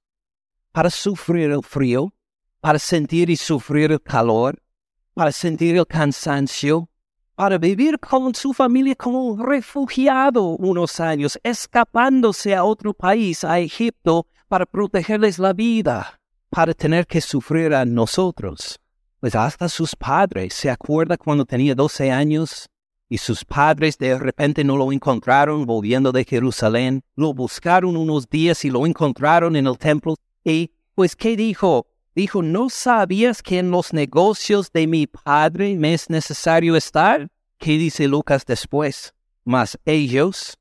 para 0.72 0.90
sufrir 0.90 1.52
el 1.52 1.64
frío, 1.64 2.14
para 2.60 2.80
sentir 2.80 3.30
y 3.30 3.38
sufrir 3.38 3.92
el 3.92 4.02
calor, 4.02 4.62
para 5.14 5.32
sentir 5.32 5.78
el 5.78 5.88
cansancio, 5.88 6.90
para 7.36 7.58
vivir 7.58 8.00
con 8.00 8.34
su 8.34 8.54
familia 8.54 8.96
como 8.96 9.26
un 9.26 9.46
refugiado 9.46 10.44
unos 10.44 11.00
años, 11.00 11.40
escapándose 11.44 12.56
a 12.56 12.64
otro 12.64 12.94
país, 12.94 13.44
a 13.44 13.60
Egipto, 13.60 14.28
para 14.48 14.66
protegerles 14.66 15.40
la 15.40 15.54
vida, 15.54 16.20
para 16.50 16.74
tener 16.74 17.06
que 17.08 17.22
sufrir 17.22 17.74
a 17.74 17.86
nosotros. 17.86 18.80
Pues 19.20 19.36
hasta 19.36 19.68
sus 19.70 19.96
padres, 19.96 20.54
¿se 20.54 20.70
acuerda 20.70 21.18
cuando 21.18 21.46
tenía 21.46 21.76
12 21.76 22.12
años? 22.12 22.68
Y 23.08 23.18
sus 23.20 23.46
padres 23.46 23.98
de 23.98 24.18
repente 24.18 24.64
no 24.64 24.78
lo 24.78 24.92
encontraron 24.92 25.66
volviendo 25.66 26.12
de 26.12 26.24
Jerusalén. 26.24 27.04
Lo 27.16 27.34
buscaron 27.34 27.96
unos 27.96 28.30
días 28.30 28.66
y 28.66 28.70
lo 28.70 28.86
encontraron 28.86 29.56
en 29.56 29.68
el 29.68 29.78
templo. 29.78 30.16
Y 30.44 30.72
pues, 30.96 31.16
¿qué 31.16 31.36
dijo? 31.36 31.88
Dijo, 32.16 32.42
¿no 32.42 32.70
sabías 32.70 33.44
que 33.44 33.60
en 33.60 33.72
los 33.72 33.94
negocios 33.94 34.72
de 34.72 34.88
mi 34.88 35.06
padre 35.06 35.76
me 35.76 35.94
es 35.94 36.10
necesario 36.10 36.76
estar? 36.76 37.28
¿Qué 37.58 37.78
dice 37.78 38.08
Lucas 38.08 38.46
después? 38.46 39.14
Mas 39.44 39.78
ellos, 39.86 40.58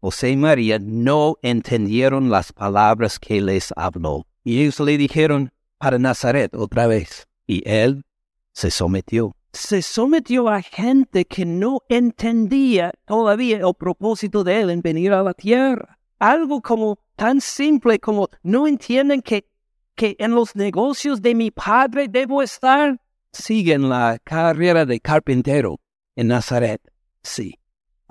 José 0.00 0.30
y 0.30 0.36
María, 0.36 0.78
no 0.78 1.36
entendieron 1.42 2.28
las 2.28 2.52
palabras 2.52 3.18
que 3.18 3.40
les 3.40 3.72
habló. 3.76 4.26
Y 4.44 4.60
ellos 4.60 4.80
le 4.80 4.98
dijeron, 4.98 5.52
para 5.78 5.98
Nazaret 5.98 6.54
otra 6.54 6.86
vez. 6.86 7.26
Y 7.46 7.62
él 7.68 8.04
se 8.52 8.70
sometió. 8.70 9.34
Se 9.56 9.80
sometió 9.80 10.48
a 10.48 10.60
gente 10.60 11.24
que 11.24 11.46
no 11.46 11.80
entendía 11.88 12.92
todavía 13.06 13.56
el 13.56 13.74
propósito 13.74 14.44
de 14.44 14.60
él 14.60 14.70
en 14.70 14.82
venir 14.82 15.12
a 15.12 15.22
la 15.22 15.32
tierra. 15.32 15.98
Algo 16.18 16.60
como 16.60 16.98
tan 17.16 17.40
simple 17.40 17.98
como 17.98 18.28
no 18.42 18.66
entienden 18.66 19.22
que 19.22 19.48
que 19.96 20.14
en 20.18 20.32
los 20.32 20.54
negocios 20.54 21.20
de 21.20 21.34
mi 21.34 21.50
padre 21.50 22.06
debo 22.06 22.42
estar? 22.42 23.00
Siguen 23.32 23.88
la 23.88 24.18
carrera 24.22 24.84
de 24.84 25.00
carpintero 25.00 25.80
en 26.14 26.28
Nazaret. 26.28 26.80
Sí. 27.22 27.58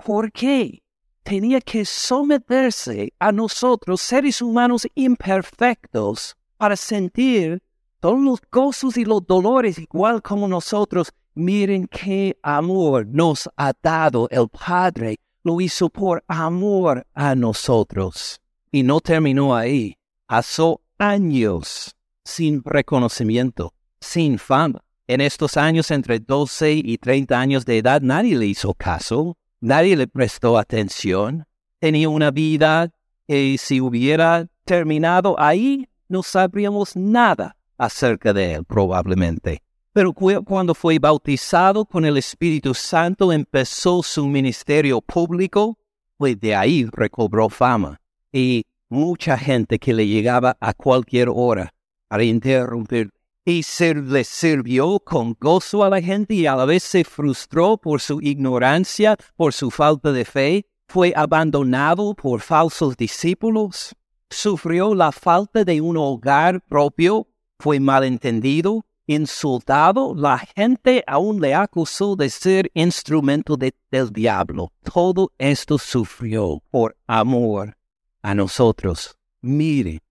¿Por 0.04 0.30
qué? 0.32 0.82
Tenía 1.22 1.60
que 1.60 1.84
someterse 1.84 3.12
a 3.18 3.32
nosotros, 3.32 4.00
seres 4.00 4.42
humanos 4.42 4.86
imperfectos, 4.94 6.36
para 6.56 6.76
sentir 6.76 7.62
todos 8.00 8.20
los 8.20 8.40
gozos 8.50 8.96
y 8.96 9.04
los 9.04 9.26
dolores 9.26 9.78
igual 9.78 10.22
como 10.22 10.48
nosotros. 10.48 11.12
Miren 11.34 11.86
qué 11.86 12.38
amor 12.42 13.06
nos 13.06 13.48
ha 13.56 13.72
dado 13.82 14.28
el 14.30 14.48
Padre. 14.48 15.16
Lo 15.42 15.60
hizo 15.60 15.88
por 15.88 16.24
amor 16.26 17.06
a 17.14 17.34
nosotros. 17.34 18.40
Y 18.72 18.82
no 18.82 19.00
terminó 19.00 19.54
ahí. 19.54 19.96
Pasó 20.26 20.80
años 20.98 21.94
sin 22.24 22.62
reconocimiento, 22.64 23.72
sin 24.00 24.38
fama. 24.38 24.82
En 25.06 25.20
estos 25.20 25.56
años 25.56 25.90
entre 25.90 26.18
12 26.18 26.72
y 26.72 26.98
30 26.98 27.38
años 27.38 27.64
de 27.64 27.78
edad 27.78 28.00
nadie 28.00 28.36
le 28.36 28.46
hizo 28.46 28.74
caso, 28.74 29.36
nadie 29.60 29.96
le 29.96 30.08
prestó 30.08 30.58
atención. 30.58 31.46
Tenía 31.78 32.08
una 32.08 32.32
vida 32.32 32.90
que 33.28 33.56
si 33.58 33.80
hubiera 33.80 34.48
terminado 34.64 35.38
ahí 35.38 35.88
no 36.08 36.22
sabríamos 36.22 36.96
nada 36.96 37.55
acerca 37.78 38.32
de 38.32 38.54
él 38.54 38.64
probablemente. 38.64 39.62
Pero 39.92 40.12
cuando 40.12 40.74
fue 40.74 40.98
bautizado 40.98 41.86
con 41.86 42.04
el 42.04 42.18
Espíritu 42.18 42.74
Santo 42.74 43.32
empezó 43.32 44.02
su 44.02 44.26
ministerio 44.26 45.00
público, 45.00 45.78
pues 46.18 46.38
de 46.38 46.54
ahí 46.54 46.86
recobró 46.92 47.48
fama. 47.48 48.00
Y 48.30 48.66
mucha 48.88 49.38
gente 49.38 49.78
que 49.78 49.94
le 49.94 50.06
llegaba 50.06 50.56
a 50.60 50.74
cualquier 50.74 51.28
hora 51.32 51.72
para 52.08 52.24
interrumpir. 52.24 53.10
Y 53.44 53.62
se 53.62 53.94
le 53.94 54.24
sirvió 54.24 54.98
con 55.00 55.36
gozo 55.40 55.84
a 55.84 55.88
la 55.88 56.02
gente 56.02 56.34
y 56.34 56.46
a 56.46 56.56
la 56.56 56.64
vez 56.64 56.82
se 56.82 57.04
frustró 57.04 57.76
por 57.76 58.00
su 58.00 58.20
ignorancia, 58.20 59.16
por 59.36 59.52
su 59.52 59.70
falta 59.70 60.12
de 60.12 60.24
fe. 60.24 60.66
Fue 60.88 61.12
abandonado 61.16 62.14
por 62.14 62.40
falsos 62.40 62.96
discípulos. 62.96 63.94
Sufrió 64.30 64.94
la 64.94 65.12
falta 65.12 65.64
de 65.64 65.80
un 65.80 65.96
hogar 65.96 66.60
propio. 66.60 67.28
Fue 67.58 67.80
malentendido, 67.80 68.84
insultado. 69.06 70.14
La 70.14 70.38
gente 70.38 71.02
aún 71.06 71.40
le 71.40 71.54
acusó 71.54 72.16
de 72.16 72.30
ser 72.30 72.70
instrumento 72.74 73.56
del 73.56 74.12
diablo. 74.12 74.72
Todo 74.82 75.32
esto 75.38 75.78
sufrió 75.78 76.62
por 76.70 76.96
amor 77.06 77.76
a 78.22 78.34
nosotros. 78.34 79.16
Mire, 79.40 80.02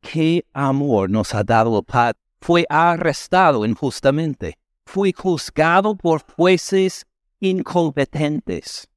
qué 0.00 0.44
amor 0.52 1.10
nos 1.10 1.34
ha 1.34 1.42
dado 1.42 1.78
el 1.78 1.84
Padre. 1.84 2.18
Fue 2.40 2.66
arrestado 2.68 3.64
injustamente. 3.64 4.58
Fue 4.84 5.12
juzgado 5.12 5.96
por 5.96 6.22
jueces 6.36 7.06
incompetentes. 7.40 8.88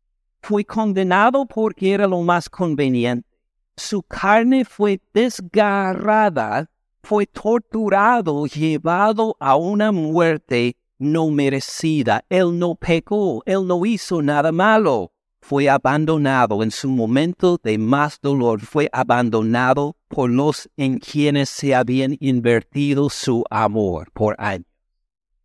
Fue 0.41 0.65
condenado 0.65 1.45
porque 1.45 1.93
era 1.93 2.07
lo 2.07 2.21
más 2.21 2.49
conveniente. 2.49 3.27
Su 3.75 4.01
carne 4.03 4.65
fue 4.65 4.99
desgarrada, 5.13 6.69
fue 7.07 7.25
torturado, 7.25 8.45
llevado 8.47 9.37
a 9.39 9.55
una 9.55 9.91
muerte 9.91 10.75
no 10.99 11.29
merecida. 11.29 12.25
Él 12.29 12.59
no 12.59 12.75
pecó, 12.75 13.41
él 13.45 13.65
no 13.65 13.85
hizo 13.85 14.21
nada 14.21 14.51
malo 14.51 15.11
fue 15.47 15.69
abandonado 15.69 16.61
en 16.61 16.71
su 16.71 16.89
momento 16.89 17.57
de 17.63 17.77
más 17.77 18.19
dolor, 18.21 18.59
fue 18.59 18.89
abandonado 18.91 19.95
por 20.09 20.29
los 20.29 20.69
en 20.75 20.99
quienes 20.99 21.47
se 21.47 21.73
habían 21.73 22.17
invertido 22.19 23.09
su 23.09 23.45
amor 23.49 24.11
por 24.11 24.35
años, 24.39 24.67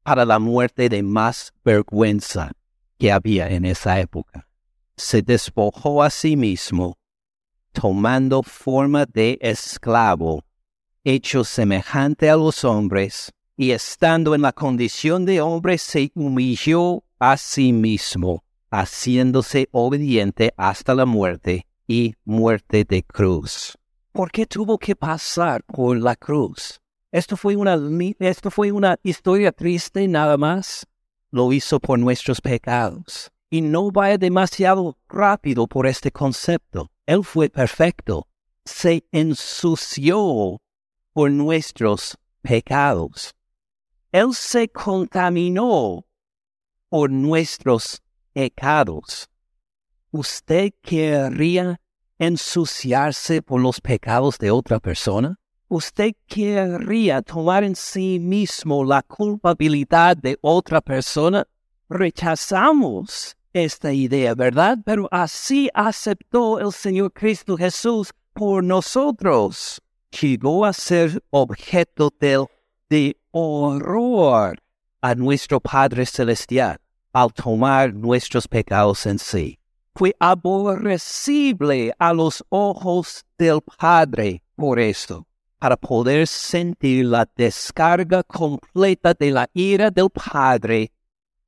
para 0.02 0.24
la 0.24 0.40
muerte 0.40 0.88
de 0.88 1.04
más 1.04 1.52
vergüenza 1.64 2.50
que 2.98 3.12
había 3.12 3.48
en 3.50 3.64
esa 3.64 4.00
época. 4.00 4.48
Se 4.96 5.22
despojó 5.22 6.02
a 6.02 6.10
sí 6.10 6.36
mismo, 6.36 6.96
tomando 7.70 8.42
forma 8.42 9.06
de 9.06 9.38
esclavo, 9.40 10.42
hecho 11.04 11.44
semejante 11.44 12.30
a 12.30 12.36
los 12.36 12.64
hombres, 12.64 13.32
y 13.56 13.70
estando 13.70 14.34
en 14.34 14.42
la 14.42 14.52
condición 14.52 15.24
de 15.24 15.40
hombre 15.40 15.78
se 15.78 16.10
humilló 16.14 17.04
a 17.18 17.36
sí 17.36 17.72
mismo 17.72 18.42
haciéndose 18.72 19.68
obediente 19.70 20.52
hasta 20.56 20.94
la 20.94 21.04
muerte 21.04 21.66
y 21.86 22.14
muerte 22.24 22.84
de 22.84 23.04
cruz. 23.04 23.76
¿Por 24.12 24.30
qué 24.30 24.46
tuvo 24.46 24.78
que 24.78 24.96
pasar 24.96 25.62
por 25.64 25.98
la 25.98 26.16
cruz? 26.16 26.80
Esto 27.12 27.36
fue 27.36 27.54
una, 27.54 27.78
esto 28.18 28.50
fue 28.50 28.72
una 28.72 28.96
historia 29.02 29.52
triste 29.52 30.08
nada 30.08 30.38
más. 30.38 30.86
Lo 31.30 31.52
hizo 31.52 31.78
por 31.78 31.98
nuestros 31.98 32.40
pecados. 32.40 33.30
Y 33.50 33.60
no 33.60 33.90
vaya 33.90 34.16
demasiado 34.16 34.96
rápido 35.08 35.66
por 35.66 35.86
este 35.86 36.10
concepto. 36.10 36.90
Él 37.04 37.22
fue 37.22 37.50
perfecto. 37.50 38.26
Se 38.64 39.04
ensució 39.12 40.62
por 41.12 41.30
nuestros 41.30 42.18
pecados. 42.42 43.34
Él 44.10 44.34
se 44.34 44.68
contaminó 44.68 46.06
por 46.88 47.10
nuestros 47.10 48.02
pecados. 48.32 49.28
¿Usted 50.10 50.72
querría 50.82 51.80
ensuciarse 52.18 53.40
por 53.42 53.60
los 53.60 53.80
pecados 53.80 54.38
de 54.38 54.50
otra 54.50 54.78
persona? 54.78 55.38
¿Usted 55.68 56.12
querría 56.26 57.22
tomar 57.22 57.64
en 57.64 57.74
sí 57.74 58.18
mismo 58.20 58.84
la 58.84 59.02
culpabilidad 59.02 60.18
de 60.18 60.36
otra 60.42 60.82
persona? 60.82 61.46
Rechazamos 61.88 63.34
esta 63.54 63.92
idea, 63.92 64.34
¿verdad? 64.34 64.78
Pero 64.84 65.08
así 65.10 65.70
aceptó 65.72 66.58
el 66.60 66.72
Señor 66.72 67.12
Cristo 67.12 67.56
Jesús 67.56 68.12
por 68.34 68.62
nosotros. 68.62 69.80
Llegó 70.20 70.64
a 70.64 70.72
ser 70.72 71.22
objeto 71.30 72.12
de, 72.20 72.46
de 72.88 73.16
horror 73.30 74.58
a 75.00 75.14
nuestro 75.14 75.60
Padre 75.60 76.06
Celestial 76.06 76.78
al 77.12 77.32
tomar 77.32 77.92
nuestros 77.92 78.46
pecados 78.48 79.06
en 79.06 79.18
sí. 79.18 79.58
Fue 79.94 80.14
aborrecible 80.18 81.92
a 81.98 82.12
los 82.12 82.42
ojos 82.48 83.24
del 83.36 83.60
Padre 83.78 84.42
por 84.56 84.78
esto, 84.78 85.26
para 85.58 85.76
poder 85.76 86.26
sentir 86.26 87.04
la 87.04 87.28
descarga 87.36 88.22
completa 88.22 89.12
de 89.12 89.30
la 89.30 89.50
ira 89.52 89.90
del 89.90 90.08
Padre 90.08 90.92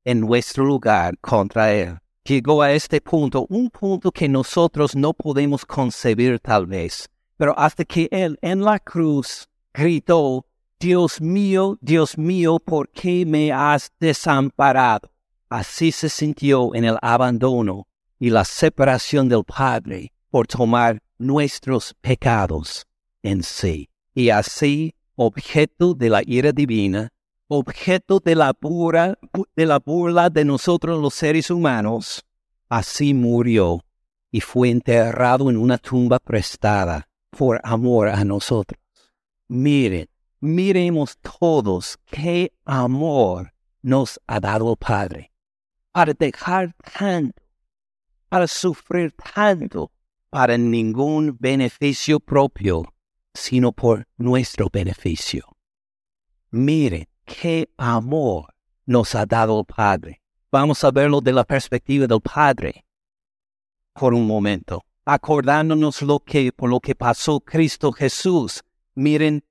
en 0.04 0.20
nuestro 0.20 0.64
lugar 0.64 1.16
contra 1.20 1.72
Él. 1.72 1.98
Llegó 2.24 2.62
a 2.62 2.72
este 2.72 3.00
punto, 3.00 3.46
un 3.48 3.70
punto 3.70 4.10
que 4.10 4.28
nosotros 4.28 4.94
no 4.94 5.12
podemos 5.14 5.64
concebir 5.64 6.38
tal 6.40 6.66
vez, 6.66 7.08
pero 7.36 7.58
hasta 7.58 7.84
que 7.84 8.08
Él 8.10 8.38
en 8.42 8.62
la 8.62 8.78
cruz 8.78 9.48
gritó, 9.72 10.46
Dios 10.78 11.20
mío, 11.20 11.78
Dios 11.80 12.18
mío, 12.18 12.58
¿por 12.58 12.88
qué 12.90 13.24
me 13.26 13.52
has 13.52 13.90
desamparado? 13.98 15.10
Así 15.48 15.92
se 15.92 16.08
sintió 16.08 16.74
en 16.74 16.84
el 16.84 16.98
abandono 17.00 17.86
y 18.18 18.30
la 18.30 18.44
separación 18.44 19.28
del 19.28 19.44
Padre 19.44 20.12
por 20.30 20.46
tomar 20.46 21.00
nuestros 21.18 21.94
pecados 22.00 22.86
en 23.22 23.42
sí. 23.42 23.88
Y 24.14 24.30
así, 24.30 24.94
objeto 25.16 25.94
de 25.94 26.10
la 26.10 26.22
ira 26.24 26.52
divina, 26.52 27.08
objeto 27.48 28.20
de 28.20 28.34
la, 28.34 28.52
burla, 28.58 29.18
de 29.56 29.66
la 29.66 29.78
burla 29.78 30.30
de 30.30 30.44
nosotros 30.44 31.00
los 31.00 31.14
seres 31.14 31.50
humanos, 31.50 32.24
así 32.68 33.14
murió 33.14 33.84
y 34.30 34.40
fue 34.40 34.70
enterrado 34.70 35.50
en 35.50 35.56
una 35.56 35.78
tumba 35.78 36.18
prestada 36.18 37.08
por 37.36 37.60
amor 37.64 38.08
a 38.08 38.24
nosotros. 38.24 38.80
Miren, 39.48 40.08
miremos 40.40 41.18
todos 41.18 41.98
qué 42.06 42.52
amor 42.64 43.52
nos 43.82 44.20
ha 44.26 44.40
dado 44.40 44.70
el 44.70 44.76
Padre 44.76 45.32
para 45.92 46.12
dejar 46.14 46.74
tanto, 46.98 47.42
para 48.28 48.46
sufrir 48.46 49.14
tanto, 49.34 49.92
para 50.30 50.56
ningún 50.56 51.36
beneficio 51.38 52.18
propio, 52.18 52.84
sino 53.34 53.72
por 53.72 54.06
nuestro 54.16 54.68
beneficio. 54.72 55.44
Miren 56.50 57.06
qué 57.24 57.68
amor 57.76 58.54
nos 58.86 59.14
ha 59.14 59.26
dado 59.26 59.60
el 59.60 59.66
Padre. 59.66 60.20
Vamos 60.50 60.82
a 60.84 60.90
verlo 60.90 61.20
de 61.20 61.32
la 61.32 61.44
perspectiva 61.44 62.06
del 62.06 62.20
Padre 62.20 62.84
por 63.92 64.14
un 64.14 64.26
momento, 64.26 64.84
acordándonos 65.04 66.02
lo 66.02 66.20
que, 66.20 66.52
por 66.52 66.70
lo 66.70 66.80
que 66.80 66.94
pasó 66.94 67.40
Cristo 67.40 67.92
Jesús. 67.92 68.62
Miren 68.94 69.44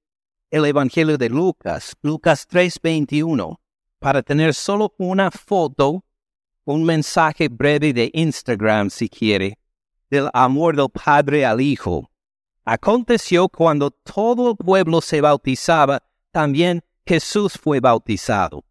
el 0.51 0.65
Evangelio 0.65 1.17
de 1.17 1.29
Lucas, 1.29 1.95
Lucas 2.01 2.47
3:21, 2.47 3.59
para 3.99 4.21
tener 4.21 4.53
solo 4.53 4.93
una 4.97 5.31
foto, 5.31 6.03
un 6.65 6.83
mensaje 6.83 7.49
breve 7.49 7.93
de 7.93 8.11
Instagram 8.13 8.89
si 8.89 9.09
quiere, 9.09 9.57
del 10.09 10.29
amor 10.33 10.75
del 10.75 10.89
Padre 10.89 11.45
al 11.45 11.59
Hijo. 11.59 12.09
Aconteció 12.65 13.49
cuando 13.49 13.91
todo 13.91 14.51
el 14.51 14.57
pueblo 14.57 15.01
se 15.01 15.19
bautizaba, 15.21 16.01
también 16.31 16.83
Jesús 17.05 17.53
fue 17.61 17.79
bautizado. 17.79 18.63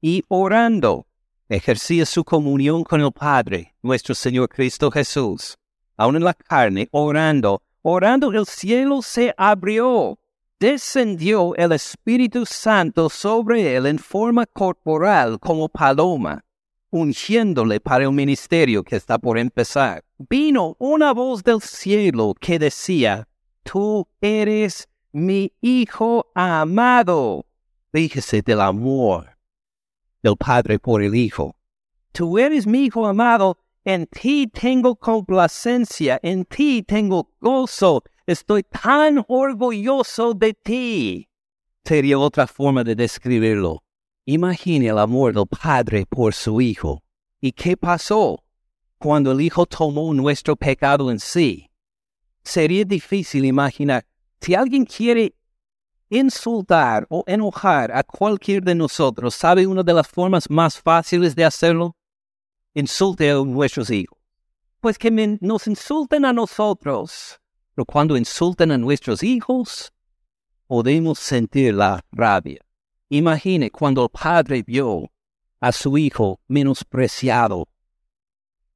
Y 0.00 0.24
orando, 0.28 1.06
ejercía 1.48 2.04
su 2.06 2.24
comunión 2.24 2.82
con 2.82 3.00
el 3.00 3.12
Padre, 3.12 3.74
nuestro 3.82 4.14
Señor 4.14 4.48
Cristo 4.48 4.90
Jesús. 4.90 5.56
Aún 5.96 6.16
en 6.16 6.24
la 6.24 6.34
carne, 6.34 6.88
orando, 6.92 7.62
orando 7.82 8.32
el 8.32 8.46
cielo 8.46 9.02
se 9.02 9.34
abrió. 9.36 10.18
Descendió 10.58 11.54
el 11.56 11.72
Espíritu 11.72 12.46
Santo 12.46 13.10
sobre 13.10 13.76
él 13.76 13.86
en 13.86 13.98
forma 13.98 14.46
corporal 14.46 15.38
como 15.38 15.68
paloma, 15.68 16.42
ungiéndole 16.90 17.78
para 17.78 18.04
el 18.04 18.12
ministerio 18.12 18.82
que 18.82 18.96
está 18.96 19.18
por 19.18 19.38
empezar. 19.38 20.02
Vino 20.16 20.74
una 20.78 21.12
voz 21.12 21.42
del 21.42 21.60
cielo 21.60 22.34
que 22.40 22.58
decía, 22.58 23.28
Tú 23.64 24.06
eres 24.20 24.88
mi 25.12 25.52
Hijo 25.60 26.30
amado. 26.34 27.44
Fíjese 27.92 28.42
del 28.42 28.60
amor 28.60 29.36
del 30.22 30.36
Padre 30.36 30.78
por 30.78 31.02
el 31.02 31.14
Hijo. 31.14 31.56
Tú 32.12 32.38
eres 32.38 32.66
mi 32.66 32.84
Hijo 32.84 33.06
amado, 33.06 33.58
en 33.86 34.08
ti 34.08 34.48
tengo 34.48 34.96
complacencia, 34.96 36.18
en 36.20 36.44
ti 36.44 36.82
tengo 36.82 37.30
gozo, 37.40 38.02
estoy 38.26 38.64
tan 38.64 39.24
orgulloso 39.28 40.34
de 40.34 40.54
ti. 40.54 41.28
Sería 41.84 42.18
otra 42.18 42.48
forma 42.48 42.82
de 42.82 42.96
describirlo. 42.96 43.84
Imagine 44.24 44.88
el 44.88 44.98
amor 44.98 45.32
del 45.34 45.46
Padre 45.46 46.04
por 46.04 46.34
su 46.34 46.60
Hijo. 46.60 47.04
¿Y 47.40 47.52
qué 47.52 47.76
pasó 47.76 48.42
cuando 48.98 49.30
el 49.30 49.40
Hijo 49.40 49.66
tomó 49.66 50.12
nuestro 50.12 50.56
pecado 50.56 51.08
en 51.12 51.20
sí? 51.20 51.70
Sería 52.42 52.84
difícil 52.84 53.44
imaginar. 53.44 54.04
Si 54.40 54.56
alguien 54.56 54.84
quiere 54.84 55.36
insultar 56.10 57.06
o 57.08 57.22
enojar 57.28 57.92
a 57.92 58.02
cualquier 58.02 58.64
de 58.64 58.74
nosotros, 58.74 59.36
¿sabe 59.36 59.64
una 59.64 59.84
de 59.84 59.92
las 59.92 60.08
formas 60.08 60.50
más 60.50 60.76
fáciles 60.76 61.36
de 61.36 61.44
hacerlo? 61.44 61.94
Insulte 62.78 63.30
a 63.30 63.36
nuestros 63.36 63.88
hijos. 63.88 64.18
Pues 64.82 64.98
que 64.98 65.10
nos 65.40 65.66
insulten 65.66 66.26
a 66.26 66.32
nosotros. 66.34 67.40
Pero 67.74 67.86
cuando 67.86 68.18
insulten 68.18 68.70
a 68.70 68.76
nuestros 68.76 69.22
hijos, 69.22 69.90
podemos 70.66 71.18
sentir 71.18 71.72
la 71.72 72.04
rabia. 72.12 72.60
Imagine 73.08 73.70
cuando 73.70 74.02
el 74.02 74.10
padre 74.10 74.62
vio 74.62 75.10
a 75.58 75.72
su 75.72 75.96
hijo 75.96 76.38
menospreciado 76.48 77.66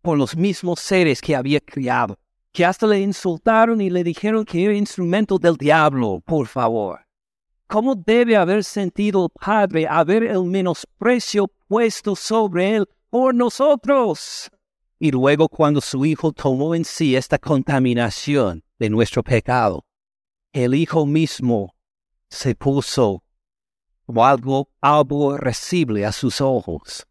por 0.01 0.17
los 0.17 0.35
mismos 0.35 0.81
seres 0.81 1.21
que 1.21 1.37
había 1.37 1.61
criado, 1.61 2.19
que 2.53 2.65
hasta 2.65 2.87
le 2.87 3.01
insultaron 3.01 3.83
y 3.83 3.91
le 3.91 4.03
dijeron 4.03 4.47
que 4.47 4.65
era 4.65 4.75
instrumento 4.75 5.39
del 5.39 5.59
diablo, 5.59 6.23
por 6.25 6.47
favor. 6.47 7.01
¿Cómo 7.67 7.95
debe 7.95 8.35
haber 8.35 8.65
sentido 8.65 9.27
el 9.27 9.31
Padre 9.39 9.87
haber 9.87 10.23
el 10.23 10.45
menosprecio 10.45 11.49
puesto 11.69 12.17
sobre 12.17 12.77
él 12.77 12.89
por 13.11 13.35
nosotros? 13.35 14.51
Y 14.99 15.11
luego 15.11 15.49
cuando 15.49 15.81
su 15.81 16.05
Hijo 16.05 16.33
tomó 16.33 16.75
en 16.75 16.85
sí 16.85 17.17
esta 17.17 17.39
contaminación 17.39 18.63
de 18.79 18.89
nuestro 18.89 19.23
pecado, 19.23 19.85
el 20.53 20.75
Hijo 20.75 21.07
mismo 21.07 21.75
se 22.29 22.55
puso 22.55 23.25
como 24.07 24.25
algo 24.25 24.71
aborrecible 24.81 26.05
a 26.05 26.13
sus 26.13 26.41
ojos, 26.41 27.07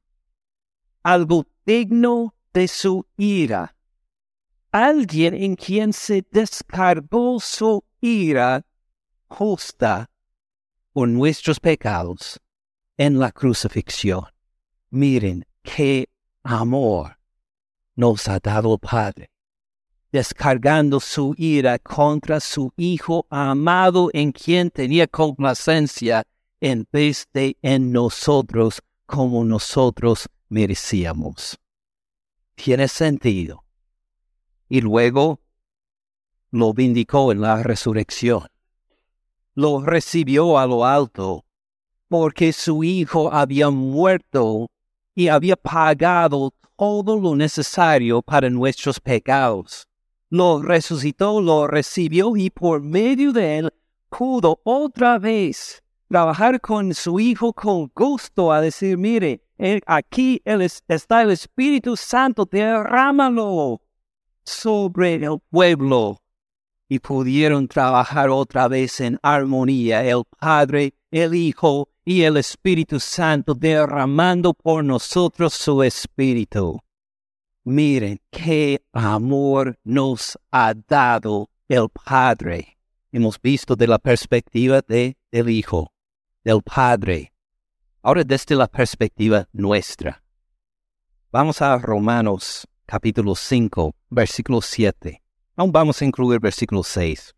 algo 1.03 1.45
digno 1.65 2.35
de 2.53 2.67
su 2.67 3.05
ira, 3.17 3.75
alguien 4.71 5.33
en 5.33 5.55
quien 5.55 5.93
se 5.93 6.25
descargó 6.29 7.39
su 7.39 7.83
ira 8.01 8.65
justa 9.27 10.09
por 10.91 11.07
nuestros 11.07 11.59
pecados 11.59 12.39
en 12.97 13.19
la 13.19 13.31
crucifixión. 13.31 14.25
Miren 14.89 15.45
qué 15.63 16.09
amor 16.43 17.17
nos 17.95 18.27
ha 18.27 18.39
dado 18.39 18.77
Padre, 18.77 19.29
descargando 20.11 20.99
su 20.99 21.33
ira 21.37 21.79
contra 21.79 22.39
su 22.39 22.71
Hijo 22.77 23.25
amado 23.29 24.09
en 24.13 24.31
quien 24.31 24.71
tenía 24.71 25.07
complacencia 25.07 26.23
en 26.61 26.87
vez 26.91 27.27
de 27.33 27.57
en 27.61 27.91
nosotros 27.91 28.81
como 29.05 29.43
nosotros 29.43 30.27
merecíamos. 30.49 31.57
Tiene 32.55 32.87
sentido. 32.87 33.63
Y 34.67 34.81
luego 34.81 35.39
lo 36.51 36.73
vindicó 36.73 37.31
en 37.31 37.41
la 37.41 37.63
resurrección 37.63 38.47
lo 39.59 39.81
recibió 39.81 40.57
a 40.57 40.65
lo 40.65 40.85
alto, 40.85 41.43
porque 42.07 42.53
su 42.53 42.81
hijo 42.81 43.33
había 43.33 43.69
muerto 43.69 44.69
y 45.15 45.27
había 45.27 45.55
pagado 45.55 46.53
todo 46.77 47.19
lo 47.19 47.35
necesario 47.35 48.21
para 48.21 48.49
nuestros 48.49 48.99
pecados. 48.99 49.87
Lo 50.29 50.61
resucitó, 50.61 51.41
lo 51.41 51.67
recibió 51.67 52.37
y 52.37 52.49
por 52.49 52.81
medio 52.81 53.33
de 53.33 53.57
él 53.57 53.73
pudo 54.09 54.61
otra 54.63 55.19
vez 55.19 55.83
trabajar 56.07 56.59
con 56.61 56.93
su 56.93 57.19
hijo 57.19 57.53
con 57.53 57.91
gusto 57.95 58.51
a 58.51 58.61
decir, 58.61 58.97
mire, 58.97 59.43
eh, 59.57 59.81
aquí 59.85 60.41
está 60.87 61.21
el 61.21 61.31
Espíritu 61.31 61.97
Santo, 61.97 62.47
derrámalo 62.49 63.81
sobre 64.43 65.15
el 65.15 65.39
pueblo 65.49 66.21
y 66.87 66.99
pudieron 66.99 67.67
trabajar 67.67 68.29
otra 68.29 68.67
vez 68.67 68.99
en 68.99 69.19
armonía 69.21 70.03
el 70.03 70.23
Padre, 70.39 70.95
el 71.11 71.35
Hijo 71.35 71.89
y 72.09 72.23
el 72.23 72.37
Espíritu 72.37 72.99
Santo 72.99 73.53
derramando 73.53 74.55
por 74.55 74.83
nosotros 74.83 75.53
su 75.53 75.83
Espíritu. 75.83 76.79
Miren 77.63 78.19
qué 78.31 78.81
amor 78.91 79.77
nos 79.83 80.35
ha 80.49 80.73
dado 80.73 81.51
el 81.67 81.87
Padre. 81.89 82.79
Hemos 83.11 83.39
visto 83.39 83.75
de 83.75 83.85
la 83.85 83.99
perspectiva 83.99 84.81
de, 84.81 85.17
del 85.31 85.51
Hijo, 85.51 85.93
del 86.43 86.63
Padre. 86.63 87.31
Ahora 88.01 88.23
desde 88.23 88.55
la 88.55 88.67
perspectiva 88.67 89.47
nuestra. 89.53 90.23
Vamos 91.31 91.61
a 91.61 91.77
Romanos 91.77 92.67
capítulo 92.87 93.35
5, 93.35 93.93
versículo 94.09 94.63
7. 94.63 95.21
Aún 95.57 95.71
vamos 95.71 96.01
a 96.01 96.05
incluir 96.05 96.39
versículo 96.39 96.81
6. 96.81 97.35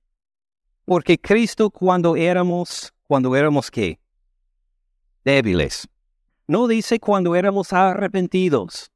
Porque 0.85 1.19
Cristo 1.19 1.69
cuando 1.69 2.15
éramos, 2.15 2.93
cuando 3.05 3.35
éramos 3.35 3.69
qué? 3.69 4.00
Débiles. 5.23 5.87
No 6.47 6.67
dice 6.67 6.99
cuando 6.99 7.35
éramos 7.35 7.73
arrepentidos. 7.73 8.91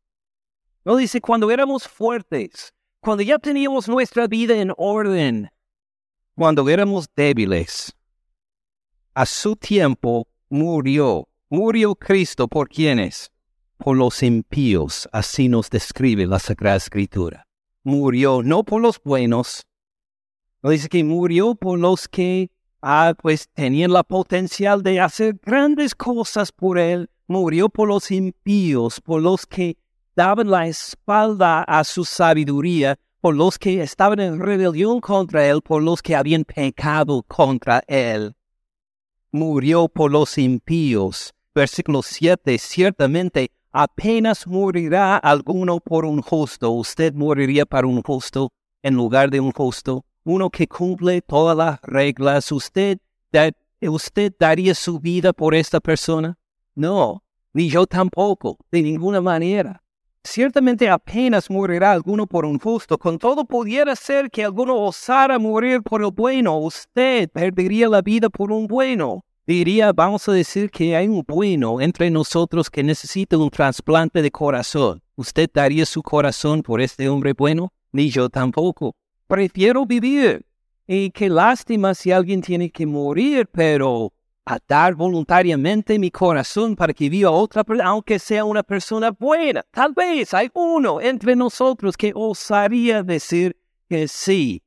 No 0.84 0.96
dice 0.96 1.22
cuando 1.22 1.52
éramos 1.52 1.88
fuertes. 1.88 2.74
Cuando 3.00 3.24
ya 3.24 3.40
teníamos 3.40 3.88
nuestra 3.88 4.28
vida 4.28 4.56
en 4.56 4.72
orden. 4.78 5.50
Cuando 6.36 6.68
éramos 6.70 7.08
débiles. 7.16 7.94
A 9.14 9.26
su 9.26 9.56
tiempo 9.56 10.28
murió. 10.50 11.28
Murió 11.50 11.96
Cristo 11.96 12.48
por 12.48 12.68
quienes? 12.68 13.32
Por 13.78 13.96
los 13.96 14.24
impíos. 14.24 15.08
Así 15.12 15.48
nos 15.48 15.70
describe 15.70 16.26
la 16.26 16.40
Sagrada 16.40 16.78
Escritura 16.78 17.46
murió 17.86 18.42
no 18.42 18.64
por 18.64 18.82
los 18.82 19.02
buenos, 19.02 19.66
no 20.62 20.72
dice 20.72 20.90
que 20.90 21.04
murió 21.04 21.54
por 21.54 21.80
los 21.80 22.08
que 22.08 22.50
ah, 22.82 23.14
pues 23.22 23.48
tenían 23.50 23.92
la 23.92 24.04
potencial 24.04 24.84
de 24.84 25.00
hacer 25.00 25.40
grandes 25.42 25.96
cosas 25.96 26.52
por 26.52 26.78
él. 26.78 27.10
Murió 27.28 27.70
por 27.70 27.88
los 27.88 28.12
impíos, 28.12 29.02
por 29.02 29.22
los 29.22 29.46
que 29.46 29.78
daban 30.16 30.50
la 30.50 30.68
espalda 30.68 31.64
a 31.64 31.84
su 31.84 32.06
sabiduría, 32.06 32.98
por 33.20 33.36
los 33.36 33.58
que 33.58 33.82
estaban 33.82 34.20
en 34.20 34.40
rebelión 34.40 35.02
contra 35.02 35.48
él, 35.48 35.62
por 35.62 35.82
los 35.82 36.02
que 36.02 36.16
habían 36.16 36.44
pecado 36.44 37.24
contra 37.24 37.84
él. 37.88 38.36
Murió 39.32 39.88
por 39.88 40.12
los 40.12 40.38
impíos. 40.38 41.34
Versículo 41.54 42.04
7. 42.04 42.58
Ciertamente 42.58 43.52
apenas 43.72 44.46
morirá 44.46 45.18
alguno 45.18 45.80
por 45.80 46.06
un 46.06 46.22
justo. 46.22 46.72
Usted 46.72 47.14
moriría 47.14 47.66
para 47.66 47.88
un 47.88 48.02
justo 48.02 48.52
en 48.84 48.94
lugar 48.94 49.32
de 49.32 49.40
un 49.40 49.52
justo. 49.52 50.06
Uno 50.26 50.50
que 50.50 50.68
cumple 50.68 51.22
todas 51.22 51.56
las 51.56 51.80
reglas. 51.84 52.52
Usted, 52.52 52.98
usted 53.80 54.34
daría 54.40 54.74
su 54.74 55.00
vida 55.00 55.34
por 55.34 55.54
esta 55.54 55.80
persona. 55.80 56.38
No, 56.74 57.24
ni 57.54 57.70
yo 57.70 57.86
tampoco, 57.86 58.58
de 58.72 58.82
ninguna 58.82 59.22
manera. 59.22 59.84
Ciertamente 60.24 60.90
apenas 60.90 61.52
morirá 61.52 61.92
alguno 61.92 62.26
por 62.26 62.44
un 62.44 62.58
justo, 62.58 62.98
con 62.98 63.20
todo 63.20 63.46
pudiera 63.46 63.96
ser 63.96 64.32
que 64.32 64.44
alguno 64.44 64.76
osara 64.82 65.38
morir 65.38 65.84
por 65.84 66.02
el 66.02 66.10
bueno, 66.12 66.58
usted 66.58 67.30
perdería 67.30 67.88
la 67.88 68.02
vida 68.02 68.28
por 68.30 68.52
un 68.52 68.66
bueno. 68.66 69.24
Diría, 69.46 69.94
vamos 69.94 70.28
a 70.28 70.32
decir 70.32 70.72
que 70.72 70.96
hay 70.96 71.08
un 71.08 71.24
bueno 71.28 71.80
entre 71.80 72.10
nosotros 72.10 72.72
que 72.72 72.82
necesita 72.82 73.38
un 73.38 73.52
trasplante 73.52 74.24
de 74.24 74.32
corazón. 74.32 75.04
¿Usted 75.16 75.48
daría 75.54 75.86
su 75.86 76.02
corazón 76.02 76.64
por 76.64 76.82
este 76.82 77.08
hombre 77.08 77.34
bueno? 77.34 77.72
Ni 77.92 78.10
yo 78.10 78.28
tampoco. 78.28 78.96
Prefiero 79.28 79.86
vivir. 79.86 80.46
Y 80.88 81.10
qué 81.12 81.30
lástima 81.30 81.96
si 81.96 82.12
alguien 82.12 82.42
tiene 82.42 82.70
que 82.70 82.86
morir, 82.86 83.48
pero 83.52 84.14
a 84.46 84.60
dar 84.68 84.94
voluntariamente 84.94 85.98
mi 85.98 86.12
corazón 86.12 86.76
para 86.76 86.94
que 86.94 87.10
viva 87.10 87.32
otra 87.32 87.64
persona, 87.64 87.90
aunque 87.90 88.20
sea 88.20 88.46
una 88.46 88.62
persona 88.62 89.10
buena. 89.10 89.64
Tal 89.72 89.94
vez 89.94 90.34
hay 90.36 90.52
uno 90.54 91.02
entre 91.02 91.36
nosotros 91.36 91.98
que 91.98 92.12
osaría 92.14 93.02
decir 93.02 93.58
que 93.90 94.08
sí, 94.08 94.62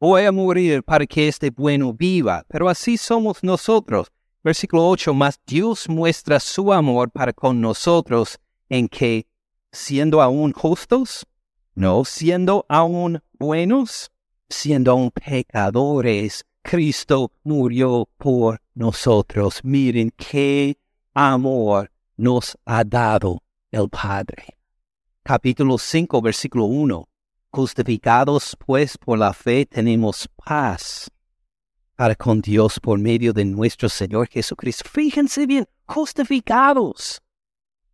voy 0.00 0.24
a 0.24 0.32
morir 0.32 0.82
para 0.82 1.06
que 1.06 1.28
este 1.28 1.50
bueno 1.50 1.92
viva, 1.92 2.44
pero 2.48 2.68
así 2.68 2.96
somos 2.96 3.44
nosotros. 3.44 4.10
Versículo 4.42 4.88
8, 4.88 5.14
más 5.14 5.38
Dios 5.46 5.88
muestra 5.88 6.40
su 6.40 6.72
amor 6.72 7.10
para 7.10 7.32
con 7.32 7.60
nosotros 7.60 8.38
en 8.68 8.88
que, 8.88 9.26
siendo 9.70 10.22
aún 10.22 10.52
justos, 10.52 11.26
no 11.74 12.04
siendo 12.04 12.66
aún 12.68 13.22
buenos, 13.38 14.10
siendo 14.48 14.92
aún 14.92 15.10
pecadores, 15.10 16.44
Cristo 16.62 17.32
murió 17.42 18.08
por 18.18 18.60
nosotros. 18.74 19.60
Miren 19.62 20.10
qué 20.16 20.78
amor 21.14 21.90
nos 22.16 22.56
ha 22.64 22.84
dado 22.84 23.42
el 23.70 23.88
Padre. 23.88 24.58
Capítulo 25.22 25.78
5, 25.78 26.20
versículo 26.20 26.64
1. 26.64 27.08
Justificados 27.52 28.56
pues 28.64 28.96
por 28.96 29.18
la 29.18 29.32
fe 29.32 29.66
tenemos 29.66 30.28
paz 30.44 31.10
para 32.00 32.14
con 32.14 32.40
Dios 32.40 32.80
por 32.80 32.98
medio 32.98 33.32
de 33.32 33.44
nuestro 33.44 33.88
Señor 33.88 34.28
Jesucristo. 34.28 34.88
Fíjense 34.88 35.46
bien, 35.46 35.66
justificados. 35.84 37.20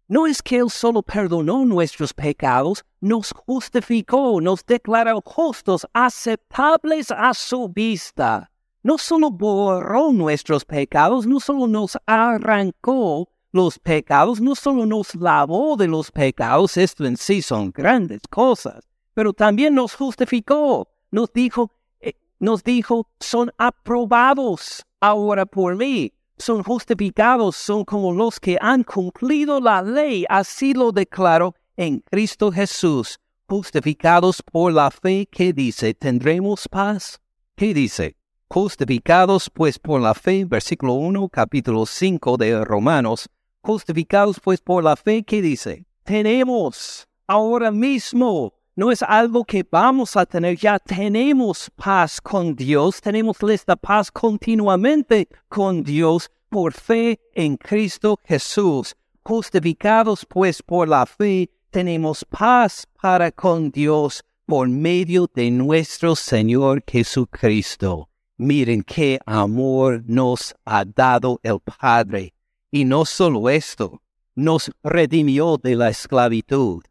No 0.08 0.28
es 0.28 0.40
que 0.40 0.58
Él 0.58 0.70
solo 0.70 1.02
perdonó 1.02 1.64
nuestros 1.64 2.14
pecados, 2.14 2.84
nos 3.00 3.32
justificó, 3.32 4.40
nos 4.40 4.64
declaró 4.64 5.20
justos, 5.24 5.84
aceptables 5.92 7.10
a 7.10 7.34
su 7.34 7.68
vista. 7.68 8.50
No 8.84 8.98
solo 8.98 9.32
borró 9.32 10.12
nuestros 10.12 10.64
pecados, 10.64 11.26
no 11.26 11.40
solo 11.40 11.66
nos 11.66 11.98
arrancó 12.06 13.28
los 13.50 13.80
pecados, 13.80 14.40
no 14.40 14.54
solo 14.54 14.86
nos 14.86 15.12
lavó 15.16 15.76
de 15.76 15.88
los 15.88 16.12
pecados, 16.12 16.76
esto 16.76 17.04
en 17.04 17.16
sí 17.16 17.42
son 17.42 17.72
grandes 17.72 18.20
cosas, 18.30 18.86
pero 19.12 19.32
también 19.32 19.74
nos 19.74 19.94
justificó, 19.94 20.88
nos 21.10 21.32
dijo, 21.32 21.72
eh, 21.98 22.14
nos 22.38 22.62
dijo, 22.62 23.08
son 23.18 23.50
aprobados 23.58 24.84
ahora 25.00 25.46
por 25.46 25.74
mí, 25.74 26.12
son 26.38 26.62
justificados, 26.62 27.56
son 27.56 27.84
como 27.84 28.12
los 28.12 28.38
que 28.38 28.58
han 28.60 28.84
cumplido 28.84 29.60
la 29.60 29.82
ley, 29.82 30.24
así 30.28 30.74
lo 30.74 30.92
declaro 30.92 31.54
en 31.76 32.00
Cristo 32.00 32.52
Jesús, 32.52 33.18
justificados 33.48 34.42
por 34.42 34.72
la 34.72 34.90
fe 34.90 35.26
que 35.30 35.52
dice, 35.52 35.94
tendremos 35.94 36.68
paz. 36.68 37.20
¿Qué 37.54 37.72
dice? 37.72 38.16
Justificados 38.48 39.50
pues 39.50 39.78
por 39.78 40.00
la 40.00 40.14
fe, 40.14 40.44
versículo 40.44 40.94
1, 40.94 41.28
capítulo 41.28 41.86
5 41.86 42.36
de 42.36 42.64
Romanos, 42.64 43.28
justificados 43.62 44.38
pues 44.40 44.60
por 44.60 44.84
la 44.84 44.96
fe, 44.96 45.22
¿qué 45.24 45.42
dice? 45.42 45.86
Tenemos 46.04 47.08
ahora 47.26 47.70
mismo, 47.70 48.52
no 48.76 48.92
es 48.92 49.02
algo 49.02 49.44
que 49.44 49.66
vamos 49.68 50.16
a 50.16 50.24
tener, 50.24 50.56
ya 50.56 50.78
tenemos 50.78 51.70
paz 51.74 52.20
con 52.20 52.54
Dios, 52.54 53.00
tenemos 53.00 53.36
esta 53.50 53.74
paz 53.74 54.10
continuamente 54.10 55.28
con 55.48 55.82
Dios 55.82 56.30
por 56.48 56.72
fe 56.72 57.18
en 57.34 57.56
Cristo 57.56 58.20
Jesús. 58.24 58.94
Justificados 59.24 60.24
pues 60.24 60.62
por 60.62 60.86
la 60.86 61.04
fe, 61.04 61.50
tenemos 61.70 62.24
paz 62.24 62.86
para 63.00 63.32
con 63.32 63.70
Dios 63.70 64.22
por 64.46 64.68
medio 64.68 65.28
de 65.34 65.50
nuestro 65.50 66.14
Señor 66.14 66.84
Jesucristo 66.86 68.08
Miren 68.38 68.82
qué 68.82 69.18
amor 69.24 70.02
nos 70.06 70.54
ha 70.66 70.84
dado 70.84 71.40
el 71.42 71.58
Padre. 71.60 72.34
Y 72.70 72.84
no 72.84 73.06
solo 73.06 73.48
esto, 73.48 74.02
nos 74.34 74.70
redimió 74.82 75.56
de 75.56 75.74
la 75.74 75.88
esclavitud. 75.88 76.84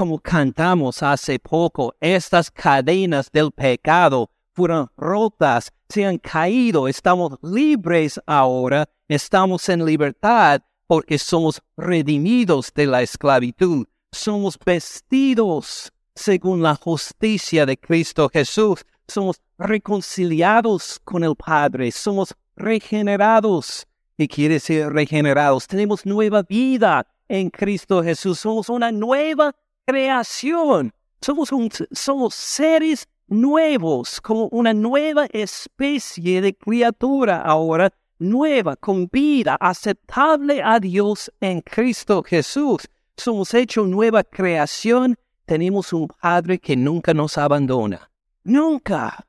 Como 0.00 0.18
cantamos 0.18 1.02
hace 1.02 1.38
poco, 1.38 1.94
estas 2.00 2.50
cadenas 2.50 3.30
del 3.30 3.52
pecado 3.52 4.30
fueron 4.54 4.90
rotas, 4.96 5.70
se 5.90 6.06
han 6.06 6.16
caído, 6.16 6.88
estamos 6.88 7.36
libres 7.42 8.18
ahora, 8.24 8.88
estamos 9.08 9.68
en 9.68 9.84
libertad 9.84 10.62
porque 10.86 11.18
somos 11.18 11.60
redimidos 11.76 12.72
de 12.74 12.86
la 12.86 13.02
esclavitud, 13.02 13.86
somos 14.10 14.58
vestidos 14.64 15.92
según 16.14 16.62
la 16.62 16.76
justicia 16.76 17.66
de 17.66 17.76
Cristo 17.76 18.30
Jesús, 18.32 18.86
somos 19.06 19.42
reconciliados 19.58 20.98
con 21.04 21.24
el 21.24 21.36
Padre, 21.36 21.92
somos 21.92 22.34
regenerados. 22.56 23.86
¿Qué 24.16 24.26
quiere 24.26 24.54
decir 24.54 24.86
regenerados? 24.86 25.66
Tenemos 25.66 26.06
nueva 26.06 26.42
vida 26.42 27.06
en 27.28 27.50
Cristo 27.50 28.02
Jesús, 28.02 28.40
somos 28.40 28.70
una 28.70 28.90
nueva 28.90 29.54
creación, 29.90 30.92
somos, 31.20 31.50
somos 31.92 32.34
seres 32.34 33.08
nuevos, 33.26 34.20
como 34.20 34.48
una 34.48 34.72
nueva 34.72 35.26
especie 35.32 36.40
de 36.40 36.54
criatura 36.54 37.42
ahora, 37.42 37.92
nueva, 38.18 38.76
con 38.76 39.08
vida, 39.10 39.56
aceptable 39.60 40.62
a 40.62 40.78
Dios 40.78 41.32
en 41.40 41.60
Cristo 41.60 42.22
Jesús. 42.22 42.88
Somos 43.16 43.52
hecho 43.54 43.84
nueva 43.84 44.22
creación, 44.24 45.16
tenemos 45.44 45.92
un 45.92 46.06
Padre 46.06 46.58
que 46.58 46.76
nunca 46.76 47.12
nos 47.12 47.36
abandona. 47.36 48.10
Nunca. 48.44 49.26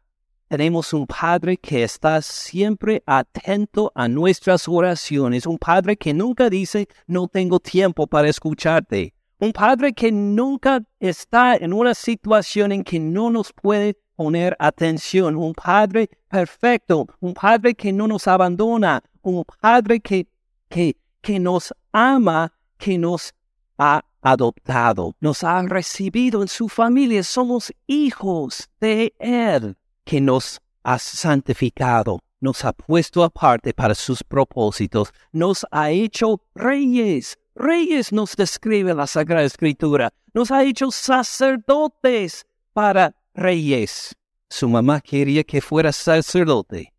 Tenemos 0.47 0.93
un 0.93 1.07
Padre 1.07 1.57
que 1.57 1.83
está 1.83 2.21
siempre 2.21 3.01
atento 3.05 3.91
a 3.95 4.07
nuestras 4.07 4.67
oraciones, 4.67 5.45
un 5.45 5.57
Padre 5.57 5.95
que 5.95 6.13
nunca 6.13 6.49
dice, 6.49 6.87
no 7.07 7.27
tengo 7.27 7.59
tiempo 7.59 8.05
para 8.05 8.27
escucharte, 8.27 9.13
un 9.41 9.51
Padre 9.51 9.91
que 9.91 10.12
nunca 10.12 10.84
está 10.99 11.56
en 11.56 11.73
una 11.73 11.95
situación 11.95 12.71
en 12.71 12.84
que 12.84 12.99
no 12.99 13.32
nos 13.32 13.51
puede 13.51 13.97
poner 14.15 14.56
atención, 14.60 15.36
un 15.36 15.54
Padre 15.54 16.12
perfecto, 16.30 17.08
un 17.19 17.34
Padre 17.34 17.73
que 17.73 17.91
no 17.91 18.08
nos 18.08 18.27
abandona, 18.27 19.01
un 19.23 19.43
Padre 19.60 19.99
que, 19.99 20.27
que, 20.69 20.95
que 21.21 21.39
nos 21.39 21.73
ama, 21.91 22.54
que 22.77 22.99
nos 22.99 23.34
ha 23.80 24.06
adoptado, 24.21 25.15
nos 25.19 25.43
ha 25.43 25.60
recibido 25.63 26.43
en 26.43 26.47
su 26.47 26.69
familia, 26.69 27.23
somos 27.23 27.73
hijos 27.88 28.69
de 28.80 29.12
Él, 29.17 29.75
que 30.06 30.21
nos 30.21 30.62
ha 30.84 30.99
santificado, 30.99 32.19
nos 32.39 32.63
ha 32.63 32.73
puesto 32.73 33.23
aparte 33.23 33.73
para 33.73 33.95
sus 33.95 34.23
propósitos, 34.23 35.12
nos 35.32 35.65
ha 35.71 35.89
hecho 35.89 36.41
reyes. 36.54 37.39
Reyes 37.55 38.11
nos 38.11 38.35
describe 38.35 38.93
la 38.93 39.07
Sagrada 39.07 39.43
Escritura, 39.43 40.11
nos 40.33 40.51
ha 40.51 40.63
hecho 40.63 40.91
sacerdotes 40.91 42.45
para 42.73 43.15
reyes. 43.33 44.15
Su 44.49 44.69
mamá 44.69 45.01
quería 45.01 45.43
que 45.43 45.61
fuera 45.61 45.91
sacerdote. 45.91 46.93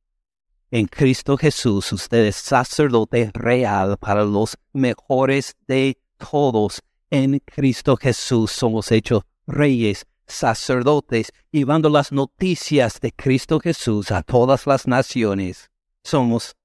En 0.70 0.86
Cristo 0.86 1.36
Jesús 1.36 1.92
usted 1.92 2.26
es 2.26 2.36
sacerdote 2.36 3.30
real 3.34 3.96
para 3.98 4.24
los 4.24 4.56
mejores 4.72 5.54
de 5.66 5.98
todos 6.18 6.80
en 7.12 7.40
Cristo 7.40 7.98
Jesús 7.98 8.50
somos 8.52 8.90
hechos 8.90 9.24
reyes, 9.46 10.06
sacerdotes, 10.26 11.30
llevando 11.50 11.90
las 11.90 12.10
noticias 12.10 12.98
de 13.00 13.12
Cristo 13.12 13.60
Jesús 13.60 14.10
a 14.10 14.22
todas 14.22 14.66
las 14.66 14.86
naciones. 14.86 15.70
somos, 16.02 16.56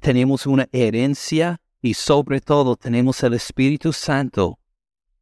tenemos 0.00 0.46
una 0.46 0.70
herencia 0.72 1.60
y 1.84 1.92
sobre 1.92 2.40
todo 2.40 2.76
tenemos 2.76 3.22
el 3.24 3.34
Espíritu 3.34 3.92
Santo 3.92 4.58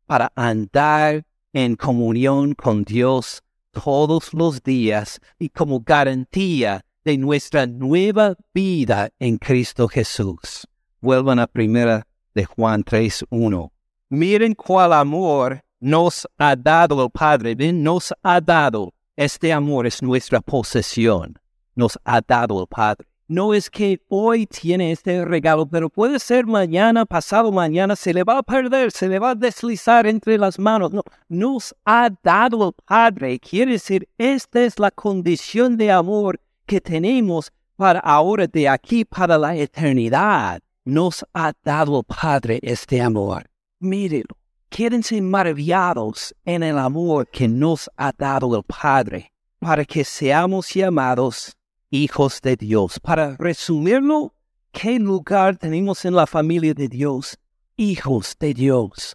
para 0.06 0.32
andar 0.36 1.26
en 1.52 1.74
comunión 1.74 2.54
con 2.54 2.84
Dios 2.84 3.42
todos 3.72 4.32
los 4.32 4.62
días 4.62 5.18
y 5.40 5.48
como 5.48 5.80
garantía 5.80 6.84
de 7.04 7.18
nuestra 7.18 7.66
nueva 7.66 8.36
vida 8.54 9.10
en 9.18 9.38
Cristo 9.38 9.88
Jesús. 9.88 10.68
Vuelvan 11.00 11.40
a 11.40 11.48
primera 11.48 12.06
de 12.32 12.44
Juan 12.44 12.84
3.1. 12.84 13.72
Miren 14.10 14.54
cuál 14.54 14.92
amor 14.92 15.64
nos 15.80 16.28
ha 16.38 16.54
dado 16.54 17.02
el 17.02 17.10
Padre. 17.10 17.56
Nos 17.72 18.14
ha 18.22 18.40
dado. 18.40 18.94
Este 19.16 19.52
amor 19.52 19.88
es 19.88 20.00
nuestra 20.00 20.40
posesión. 20.40 21.40
Nos 21.74 21.98
ha 22.04 22.20
dado 22.20 22.60
el 22.60 22.68
Padre. 22.68 23.11
No 23.28 23.54
es 23.54 23.70
que 23.70 24.00
hoy 24.08 24.46
tiene 24.46 24.92
este 24.92 25.24
regalo, 25.24 25.66
pero 25.66 25.88
puede 25.88 26.18
ser 26.18 26.46
mañana, 26.46 27.06
pasado 27.06 27.50
mañana, 27.50 27.96
se 27.96 28.12
le 28.12 28.24
va 28.24 28.38
a 28.38 28.42
perder, 28.42 28.90
se 28.90 29.08
le 29.08 29.18
va 29.18 29.30
a 29.30 29.34
deslizar 29.34 30.06
entre 30.06 30.36
las 30.38 30.58
manos. 30.58 30.92
No, 30.92 31.02
nos 31.28 31.74
ha 31.84 32.10
dado 32.22 32.68
el 32.68 32.72
Padre. 32.84 33.38
Quiere 33.38 33.72
decir, 33.72 34.08
esta 34.18 34.62
es 34.62 34.78
la 34.78 34.90
condición 34.90 35.76
de 35.76 35.90
amor 35.90 36.40
que 36.66 36.80
tenemos 36.80 37.52
para 37.76 38.00
ahora, 38.00 38.46
de 38.46 38.68
aquí 38.68 39.04
para 39.04 39.38
la 39.38 39.56
eternidad. 39.56 40.60
Nos 40.84 41.24
ha 41.32 41.52
dado 41.64 42.00
el 42.00 42.04
Padre 42.04 42.58
este 42.62 43.00
amor. 43.00 43.44
Mírenlo. 43.78 44.36
Quédense 44.68 45.20
maravillados 45.20 46.34
en 46.44 46.62
el 46.62 46.78
amor 46.78 47.28
que 47.28 47.46
nos 47.46 47.90
ha 47.96 48.12
dado 48.16 48.56
el 48.56 48.62
Padre 48.62 49.32
para 49.62 49.84
que 49.84 50.02
seamos 50.02 50.74
llamados 50.74 51.56
hijos 51.92 52.40
de 52.40 52.56
Dios. 52.56 52.98
Para 52.98 53.36
resumirlo, 53.36 54.34
¿qué 54.72 54.98
lugar 54.98 55.58
tenemos 55.58 56.04
en 56.06 56.14
la 56.14 56.26
familia 56.26 56.72
de 56.72 56.88
Dios? 56.88 57.38
Hijos 57.76 58.34
de 58.40 58.54
Dios. 58.54 59.14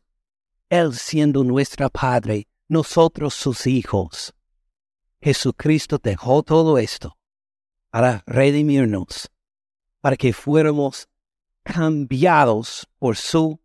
Él 0.70 0.94
siendo 0.94 1.44
nuestro 1.44 1.90
Padre, 1.90 2.48
nosotros 2.68 3.34
sus 3.34 3.66
hijos. 3.66 4.34
Jesucristo 5.22 5.98
dejó 6.02 6.44
todo 6.44 6.78
esto 6.78 7.18
para 7.90 8.24
redimirnos, 8.28 9.28
para 10.00 10.16
que 10.16 10.32
fuéramos 10.32 11.08
cambiados 11.64 12.88
por 13.00 13.16
su 13.16 13.60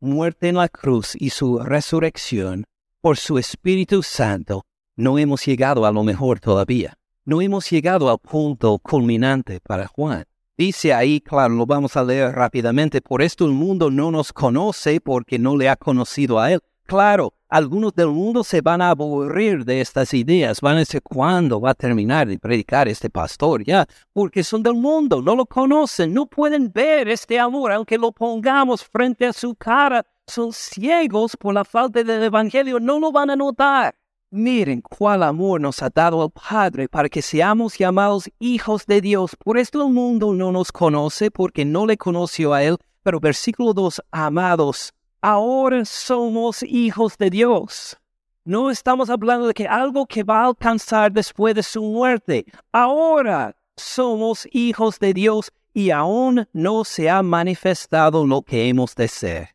muerte 0.00 0.48
en 0.48 0.56
la 0.56 0.68
cruz 0.68 1.14
y 1.14 1.30
su 1.30 1.60
resurrección, 1.60 2.64
por 3.00 3.18
su 3.18 3.38
Espíritu 3.38 4.02
Santo. 4.02 4.64
No 4.96 5.16
hemos 5.16 5.46
llegado 5.46 5.86
a 5.86 5.92
lo 5.92 6.02
mejor 6.02 6.40
todavía 6.40 6.98
no 7.28 7.42
hemos 7.42 7.68
llegado 7.68 8.10
al 8.10 8.16
punto 8.18 8.78
culminante 8.78 9.60
para 9.60 9.86
Juan. 9.86 10.24
Dice 10.56 10.94
ahí, 10.94 11.20
claro, 11.20 11.52
lo 11.52 11.66
vamos 11.66 11.94
a 11.94 12.02
leer 12.02 12.34
rápidamente, 12.34 13.02
por 13.02 13.20
esto 13.20 13.44
el 13.44 13.52
mundo 13.52 13.90
no 13.90 14.10
nos 14.10 14.32
conoce 14.32 14.98
porque 14.98 15.38
no 15.38 15.54
le 15.54 15.68
ha 15.68 15.76
conocido 15.76 16.40
a 16.40 16.50
él. 16.50 16.62
Claro, 16.84 17.34
algunos 17.50 17.94
del 17.94 18.08
mundo 18.08 18.42
se 18.42 18.62
van 18.62 18.80
a 18.80 18.88
aburrir 18.88 19.66
de 19.66 19.82
estas 19.82 20.14
ideas, 20.14 20.62
van 20.62 20.76
a 20.76 20.78
decir, 20.78 21.02
¿cuándo 21.02 21.60
va 21.60 21.72
a 21.72 21.74
terminar 21.74 22.26
de 22.26 22.38
predicar 22.38 22.88
este 22.88 23.10
pastor? 23.10 23.62
Ya, 23.62 23.86
porque 24.14 24.42
son 24.42 24.62
del 24.62 24.76
mundo, 24.76 25.20
no 25.20 25.36
lo 25.36 25.44
conocen, 25.44 26.14
no 26.14 26.24
pueden 26.24 26.72
ver 26.72 27.08
este 27.08 27.38
amor, 27.38 27.72
aunque 27.72 27.98
lo 27.98 28.10
pongamos 28.10 28.82
frente 28.82 29.26
a 29.26 29.34
su 29.34 29.54
cara, 29.54 30.02
son 30.26 30.50
ciegos 30.54 31.36
por 31.36 31.52
la 31.52 31.66
falta 31.66 32.02
del 32.02 32.22
Evangelio, 32.22 32.80
no 32.80 32.98
lo 32.98 33.12
van 33.12 33.28
a 33.28 33.36
notar. 33.36 33.94
Miren 34.30 34.82
cuál 34.82 35.22
amor 35.22 35.58
nos 35.58 35.82
ha 35.82 35.88
dado 35.88 36.22
el 36.22 36.30
Padre 36.30 36.86
para 36.86 37.08
que 37.08 37.22
seamos 37.22 37.78
llamados 37.78 38.28
hijos 38.38 38.84
de 38.84 39.00
Dios. 39.00 39.34
Por 39.42 39.56
esto 39.56 39.86
el 39.86 39.90
mundo 39.94 40.34
no 40.34 40.52
nos 40.52 40.70
conoce 40.70 41.30
porque 41.30 41.64
no 41.64 41.86
le 41.86 41.96
conoció 41.96 42.52
a 42.52 42.62
Él. 42.62 42.76
Pero 43.02 43.20
versículo 43.20 43.72
2, 43.72 44.02
amados, 44.10 44.92
ahora 45.22 45.82
somos 45.86 46.62
hijos 46.62 47.16
de 47.16 47.30
Dios. 47.30 47.96
No 48.44 48.70
estamos 48.70 49.08
hablando 49.08 49.46
de 49.46 49.54
que 49.54 49.66
algo 49.66 50.04
que 50.04 50.24
va 50.24 50.42
a 50.42 50.46
alcanzar 50.48 51.10
después 51.10 51.54
de 51.54 51.62
su 51.62 51.82
muerte. 51.82 52.44
Ahora 52.70 53.56
somos 53.78 54.46
hijos 54.52 54.98
de 54.98 55.14
Dios 55.14 55.50
y 55.72 55.88
aún 55.88 56.46
no 56.52 56.84
se 56.84 57.08
ha 57.08 57.22
manifestado 57.22 58.26
lo 58.26 58.42
que 58.42 58.68
hemos 58.68 58.94
de 58.94 59.08
ser. 59.08 59.48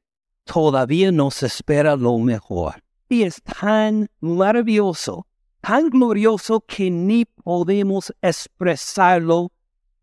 Todavía 0.46 1.12
nos 1.12 1.44
espera 1.44 1.96
lo 1.96 2.18
mejor 2.18 2.83
y 3.10 3.24
es 3.24 3.42
tan 3.44 4.10
maravilloso, 4.20 5.28
tan 5.62 5.90
glorioso 5.90 6.62
que 6.62 6.90
ni 6.90 7.26
podemos 7.26 8.14
expresarlo 8.22 9.52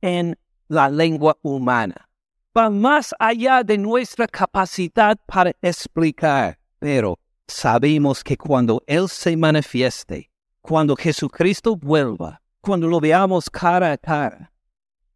en 0.01 0.37
la 0.69 0.89
lengua 0.89 1.37
humana. 1.43 2.09
Va 2.57 2.71
más 2.71 3.15
allá 3.19 3.63
de 3.63 3.79
nuestra 3.79 4.27
capacidad 4.27 5.17
para 5.27 5.53
explicar, 5.63 6.59
pero 6.79 7.19
sabemos 7.47 8.25
que 8.25 8.37
cuando 8.37 8.83
Él 8.87 9.09
se 9.09 9.37
manifieste, 9.37 10.31
cuando 10.61 10.97
Jesucristo 10.97 11.77
vuelva, 11.77 12.41
cuando 12.61 12.89
lo 12.89 13.01
veamos 13.01 13.49
cara 13.49 13.93
a 13.93 13.99
cara, 13.99 14.50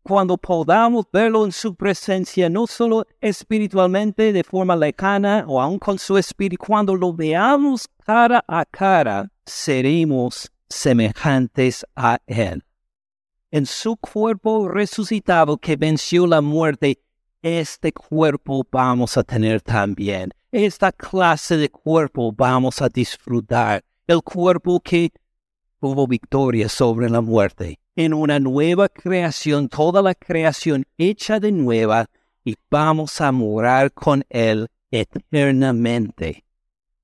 cuando 0.05 0.37
podamos 0.37 1.07
verlo 1.11 1.47
en 1.47 1.53
su 1.53 1.75
presencia, 1.75 2.51
no 2.51 2.67
solo 2.67 3.07
espiritualmente 3.23 4.35
de 4.35 4.45
forma 4.45 4.77
lejana 4.77 5.47
o 5.49 5.61
aún 5.61 5.79
con 5.79 5.99
su 5.99 6.19
espíritu, 6.19 6.63
cuando 6.63 6.95
lo 6.95 7.15
veamos 7.15 7.89
cara 8.05 8.45
a 8.47 8.67
cara, 8.67 9.31
seremos 9.47 10.53
semejantes 10.69 11.87
a 11.97 12.19
Él. 12.27 12.63
En 13.51 13.65
su 13.65 13.97
cuerpo 13.97 14.69
resucitado 14.69 15.57
que 15.57 15.77
venció 15.77 16.27
la 16.27 16.43
muerte, 16.43 17.01
este 17.41 17.91
cuerpo 17.93 18.67
vamos 18.71 19.17
a 19.17 19.23
tener 19.23 19.63
también. 19.63 20.31
Esta 20.53 20.93
clase 20.93 21.57
de 21.57 21.71
cuerpo 21.71 22.31
vamos 22.31 22.83
a 22.83 22.91
disfrutar. 22.91 23.83
El 24.07 24.23
cuerpo 24.23 24.81
que 24.81 25.11
tuvo 25.85 26.07
victoria 26.07 26.67
sobre 26.71 27.11
la 27.11 27.21
muerte 27.21 27.79
en 27.95 28.15
una 28.15 28.41
nueva 28.41 28.89
creación, 28.89 29.69
toda 29.69 30.01
la 30.01 30.15
creación 30.15 30.87
hecha 30.97 31.39
de 31.39 31.53
nueva, 31.53 32.07
y 32.43 32.57
vamos 32.71 33.21
a 33.21 33.31
morar 33.33 33.93
con 33.93 34.25
Él 34.31 34.69
eternamente, 34.91 36.43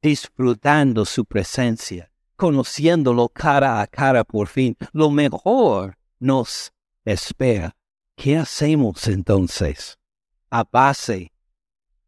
disfrutando 0.00 1.04
su 1.04 1.26
presencia, 1.26 2.10
conociéndolo 2.36 3.28
cara 3.28 3.82
a 3.82 3.86
cara 3.86 4.24
por 4.24 4.48
fin. 4.48 4.74
Lo 4.94 5.10
mejor 5.10 5.98
nos 6.18 6.72
espera. 7.04 7.76
¿Qué 8.16 8.38
hacemos 8.38 9.06
entonces? 9.08 9.98
A 10.48 10.64
base 10.64 11.30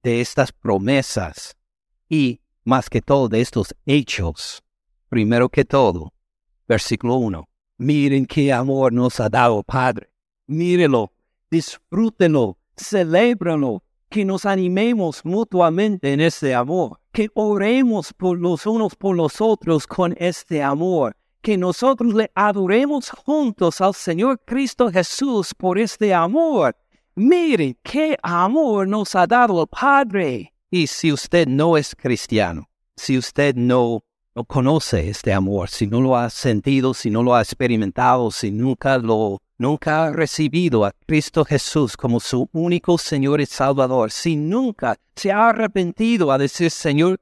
de 0.03 0.23
estas 0.23 0.53
promesas 0.53 1.55
y 2.09 2.41
más 2.65 2.89
que 2.89 3.03
todo 3.03 3.29
de 3.29 3.43
estos 3.43 3.75
hechos. 3.85 4.63
Primero 5.11 5.51
que 5.51 5.67
todo, 5.67 6.15
versículo 6.73 7.17
1 7.17 7.49
Miren 7.79 8.27
qué 8.27 8.53
amor 8.53 8.93
nos 8.93 9.19
ha 9.21 9.29
dado 9.29 9.63
Padre. 9.63 10.09
Mírenlo, 10.47 11.13
disfrútenlo, 11.51 12.57
celébrenlo, 12.77 13.83
que 14.09 14.25
nos 14.25 14.47
animemos 14.47 15.25
mutuamente 15.25 16.13
en 16.13 16.21
este 16.21 16.55
amor, 16.55 17.01
que 17.13 17.29
oremos 17.35 18.13
por 18.13 18.39
los 18.39 18.67
unos 18.67 18.95
por 18.95 19.17
los 19.17 19.41
otros 19.41 19.87
con 19.87 20.15
este 20.19 20.63
amor, 20.63 21.17
que 21.41 21.59
nosotros 21.59 22.15
le 22.15 22.31
adoremos 22.35 23.11
juntos 23.11 23.81
al 23.81 23.95
Señor 23.95 24.41
Cristo 24.45 24.91
Jesús 24.91 25.55
por 25.55 25.79
este 25.79 26.15
amor. 26.15 26.77
Miren 27.15 27.77
qué 27.83 28.17
amor 28.23 28.87
nos 28.87 29.15
ha 29.15 29.27
dado 29.27 29.63
el 29.63 29.67
Padre. 29.69 30.55
Y 30.71 30.87
si 30.87 31.13
usted 31.13 31.47
no 31.49 31.77
es 31.77 31.95
cristiano, 31.95 32.69
si 32.97 33.19
usted 33.19 33.55
no 33.57 34.05
no 34.35 34.45
conoce 34.45 35.11
este 35.11 35.33
amor, 35.33 35.69
si 35.69 35.87
no 35.87 36.01
lo 36.01 36.17
ha 36.17 36.31
sentido, 36.31 36.95
si 36.95 37.11
no 37.11 37.23
lo 37.23 37.35
ha 37.35 37.43
experimentado, 37.43 38.31
si 38.31 38.51
nunca 38.51 38.97
lo 38.99 39.43
nunca 39.59 40.05
ha 40.05 40.13
recibido 40.13 40.85
a 40.85 40.93
Cristo 41.07 41.45
Jesús 41.45 41.97
como 41.97 42.19
su 42.19 42.49
único 42.53 42.99
Señor 42.99 43.41
y 43.41 43.47
Salvador, 43.47 44.11
si 44.11 44.37
nunca 44.37 44.97
se 45.15 45.31
ha 45.31 45.51
arrepentido 45.51 46.33
a 46.33 46.39
decir, 46.39 46.71
Señor 46.71 47.21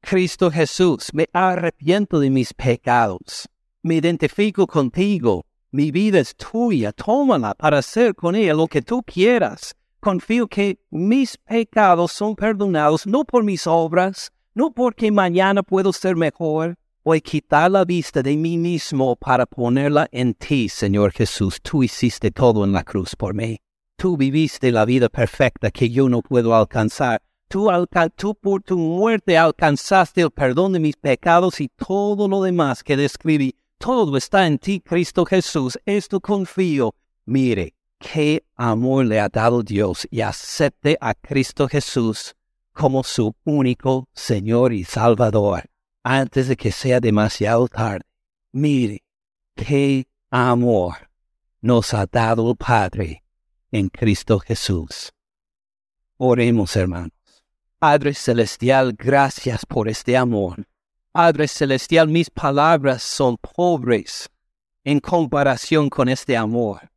Cristo 0.00 0.50
Jesús, 0.50 1.10
me 1.12 1.28
arrepiento 1.32 2.20
de 2.20 2.30
mis 2.30 2.54
pecados, 2.54 3.48
me 3.82 3.96
identifico 3.96 4.66
contigo, 4.66 5.44
mi 5.72 5.90
vida 5.90 6.20
es 6.20 6.36
tuya, 6.36 6.92
tómala 6.92 7.54
para 7.54 7.78
hacer 7.78 8.14
con 8.14 8.36
ella 8.36 8.54
lo 8.54 8.68
que 8.68 8.80
tú 8.80 9.02
quieras. 9.02 9.74
Confío 9.98 10.46
que 10.46 10.78
mis 10.90 11.36
pecados 11.36 12.12
son 12.12 12.36
perdonados 12.36 13.06
no 13.06 13.24
por 13.24 13.42
mis 13.42 13.66
obras, 13.66 14.30
no 14.54 14.70
porque 14.72 15.10
mañana 15.10 15.62
puedo 15.62 15.92
ser 15.92 16.16
mejor. 16.16 16.76
Voy 17.04 17.18
a 17.18 17.20
quitar 17.20 17.70
la 17.70 17.84
vista 17.84 18.22
de 18.22 18.36
mí 18.36 18.56
mismo 18.56 19.16
para 19.16 19.44
ponerla 19.44 20.08
en 20.10 20.32
ti, 20.34 20.68
Señor 20.68 21.12
Jesús. 21.12 21.60
Tú 21.60 21.82
hiciste 21.82 22.30
todo 22.30 22.64
en 22.64 22.72
la 22.72 22.84
cruz 22.84 23.14
por 23.14 23.34
mí. 23.34 23.58
Tú 23.96 24.16
viviste 24.16 24.72
la 24.72 24.84
vida 24.84 25.08
perfecta 25.08 25.70
que 25.70 25.90
yo 25.90 26.08
no 26.08 26.22
puedo 26.22 26.54
alcanzar. 26.54 27.20
Tú, 27.48 27.68
tú, 28.16 28.34
por 28.34 28.62
tu 28.62 28.78
muerte 28.78 29.36
alcanzaste 29.36 30.22
el 30.22 30.30
perdón 30.30 30.72
de 30.72 30.80
mis 30.80 30.96
pecados 30.96 31.60
y 31.60 31.68
todo 31.68 32.26
lo 32.26 32.42
demás 32.42 32.82
que 32.82 32.96
describí. 32.96 33.54
Todo 33.78 34.16
está 34.16 34.46
en 34.46 34.58
ti, 34.58 34.80
Cristo 34.80 35.26
Jesús. 35.26 35.78
Esto 35.84 36.20
confío. 36.20 36.94
Mire, 37.26 37.74
qué 37.98 38.44
amor 38.54 39.04
le 39.04 39.20
ha 39.20 39.28
dado 39.28 39.62
Dios 39.62 40.08
y 40.10 40.22
acepte 40.22 40.96
a 41.00 41.12
Cristo 41.14 41.68
Jesús 41.68 42.34
como 42.74 43.04
su 43.04 43.34
único 43.44 44.08
Señor 44.12 44.72
y 44.72 44.84
Salvador 44.84 45.70
antes 46.02 46.48
de 46.48 46.56
que 46.56 46.70
sea 46.70 47.00
demasiado 47.00 47.66
tarde. 47.68 48.04
Mire, 48.52 49.02
qué 49.54 50.06
amor 50.30 51.08
nos 51.60 51.94
ha 51.94 52.04
dado 52.06 52.50
el 52.50 52.56
Padre 52.56 53.24
en 53.70 53.88
Cristo 53.88 54.38
Jesús. 54.38 55.12
Oremos, 56.18 56.76
hermanos. 56.76 57.10
Padre 57.78 58.14
Celestial, 58.14 58.92
gracias 58.92 59.64
por 59.66 59.88
este 59.88 60.16
amor. 60.16 60.66
Padre 61.12 61.48
Celestial, 61.48 62.08
mis 62.08 62.28
palabras 62.30 63.02
son 63.02 63.36
pobres 63.36 64.30
en 64.84 65.00
comparación 65.00 65.88
con 65.88 66.08
este 66.08 66.36
amor. 66.36 66.90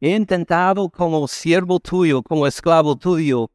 He 0.00 0.14
intentado 0.14 0.90
como 0.90 1.26
siervo 1.28 1.80
tuyo, 1.80 2.22
como 2.22 2.46
esclavo 2.46 2.96
tuyo, 2.96 3.50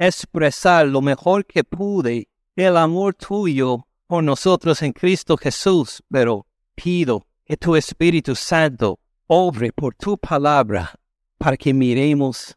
expresar 0.00 0.86
lo 0.86 1.02
mejor 1.02 1.44
que 1.44 1.62
pude 1.62 2.26
el 2.56 2.76
amor 2.78 3.14
tuyo 3.14 3.86
por 4.06 4.24
nosotros 4.24 4.80
en 4.82 4.92
Cristo 4.92 5.36
Jesús, 5.36 6.02
pero 6.10 6.46
pido 6.74 7.26
que 7.44 7.58
tu 7.58 7.76
Espíritu 7.76 8.34
Santo 8.34 8.98
obre 9.26 9.72
por 9.72 9.94
tu 9.94 10.16
palabra 10.16 10.90
para 11.36 11.56
que 11.56 11.74
miremos, 11.74 12.56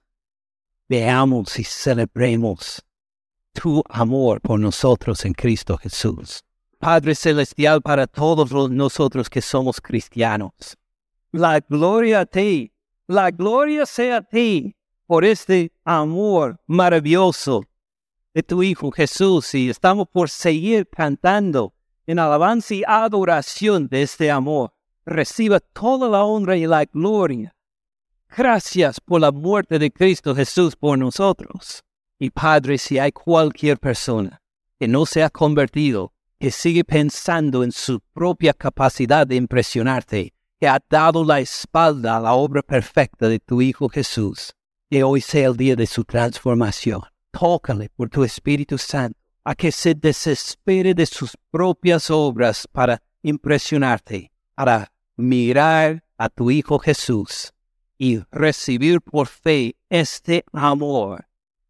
veamos 0.88 1.60
y 1.60 1.66
celebremos 1.66 2.82
tu 3.52 3.84
amor 3.90 4.40
por 4.40 4.58
nosotros 4.58 5.26
en 5.26 5.34
Cristo 5.34 5.78
Jesús. 5.78 6.42
Padre 6.80 7.14
Celestial, 7.14 7.82
para 7.82 8.08
todos 8.08 8.72
nosotros 8.72 9.30
que 9.30 9.42
somos 9.42 9.82
cristianos, 9.82 10.78
la 11.34 11.60
gloria 11.60 12.22
a 12.22 12.26
ti, 12.26 12.72
la 13.06 13.32
gloria 13.32 13.86
sea 13.86 14.18
a 14.18 14.22
ti 14.22 14.76
por 15.06 15.26
este 15.26 15.72
amor 15.84 16.60
maravilloso 16.68 17.64
de 18.34 18.44
tu 18.44 18.64
Hijo 18.64 18.92
Jesús 18.92 19.54
y 19.54 19.70
estamos 19.70 20.08
por 20.08 20.30
seguir 20.30 20.88
cantando 20.88 21.74
en 22.08 22.20
alabanza 22.20 22.74
y 22.74 22.84
adoración 22.86 23.88
de 23.88 24.02
este 24.02 24.32
amor. 24.32 24.74
Reciba 25.06 25.60
toda 25.60 26.10
la 26.10 26.24
honra 26.24 26.56
y 26.56 26.66
la 26.66 26.86
gloria. 26.86 27.56
Gracias 28.36 29.00
por 29.00 29.22
la 29.22 29.32
muerte 29.32 29.78
de 29.78 29.92
Cristo 29.92 30.34
Jesús 30.34 30.76
por 30.76 30.98
nosotros. 30.98 31.84
Y 32.18 32.30
Padre, 32.30 32.78
si 32.78 32.98
hay 32.98 33.12
cualquier 33.12 33.78
persona 33.78 34.42
que 34.80 34.88
no 34.88 35.06
se 35.06 35.24
ha 35.24 35.30
convertido, 35.30 36.14
que 36.40 36.52
sigue 36.52 36.84
pensando 36.84 37.64
en 37.64 37.72
su 37.72 38.00
propia 38.14 38.54
capacidad 38.54 39.28
de 39.28 39.36
impresionarte, 39.36 40.34
que 40.60 40.68
ha 40.68 40.80
dado 40.90 41.24
la 41.24 41.40
espalda 41.40 42.18
a 42.18 42.20
la 42.20 42.34
obra 42.34 42.62
perfecta 42.62 43.28
de 43.28 43.40
tu 43.40 43.62
Hijo 43.62 43.88
Jesús, 43.88 44.54
que 44.94 45.04
hoy 45.04 45.22
sea 45.22 45.48
el 45.48 45.58
día 45.58 45.76
de 45.76 45.88
su 45.88 46.04
transformación 46.04 47.02
tócale 47.32 47.90
por 47.90 48.12
tu 48.12 48.24
Espíritu 48.24 48.78
Santo 48.78 49.18
a 49.44 49.56
que 49.56 49.72
se 49.72 49.96
desespere 49.96 50.94
de 50.94 51.08
sus 51.08 51.36
propias 51.50 52.12
obras 52.12 52.68
para 52.72 53.02
impresionarte, 53.24 54.32
para 54.54 54.94
mirar 55.18 56.04
a 56.16 56.30
tu 56.30 56.52
Hijo 56.52 56.78
Jesús 56.78 57.52
y 57.98 58.20
recibir 58.32 59.02
por 59.02 59.26
fe 59.26 59.76
este 59.90 60.46
amor 60.54 61.26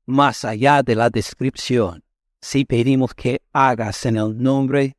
más 0.06 0.44
allá 0.44 0.84
de 0.84 0.96
la 0.96 1.10
descripción. 1.10 2.04
Si 2.42 2.66
pedimos 2.66 3.14
que 3.14 3.42
hagas 3.54 4.06
en 4.06 4.18
el 4.18 4.38
nombre 4.38 4.98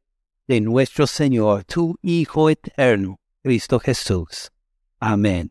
de 0.48 0.62
nuestro 0.62 1.06
Señor, 1.06 1.64
tu 1.64 1.98
Hijo 2.00 2.48
eterno, 2.48 3.20
Cristo 3.42 3.78
Jesús. 3.78 4.50
Amén. 4.98 5.50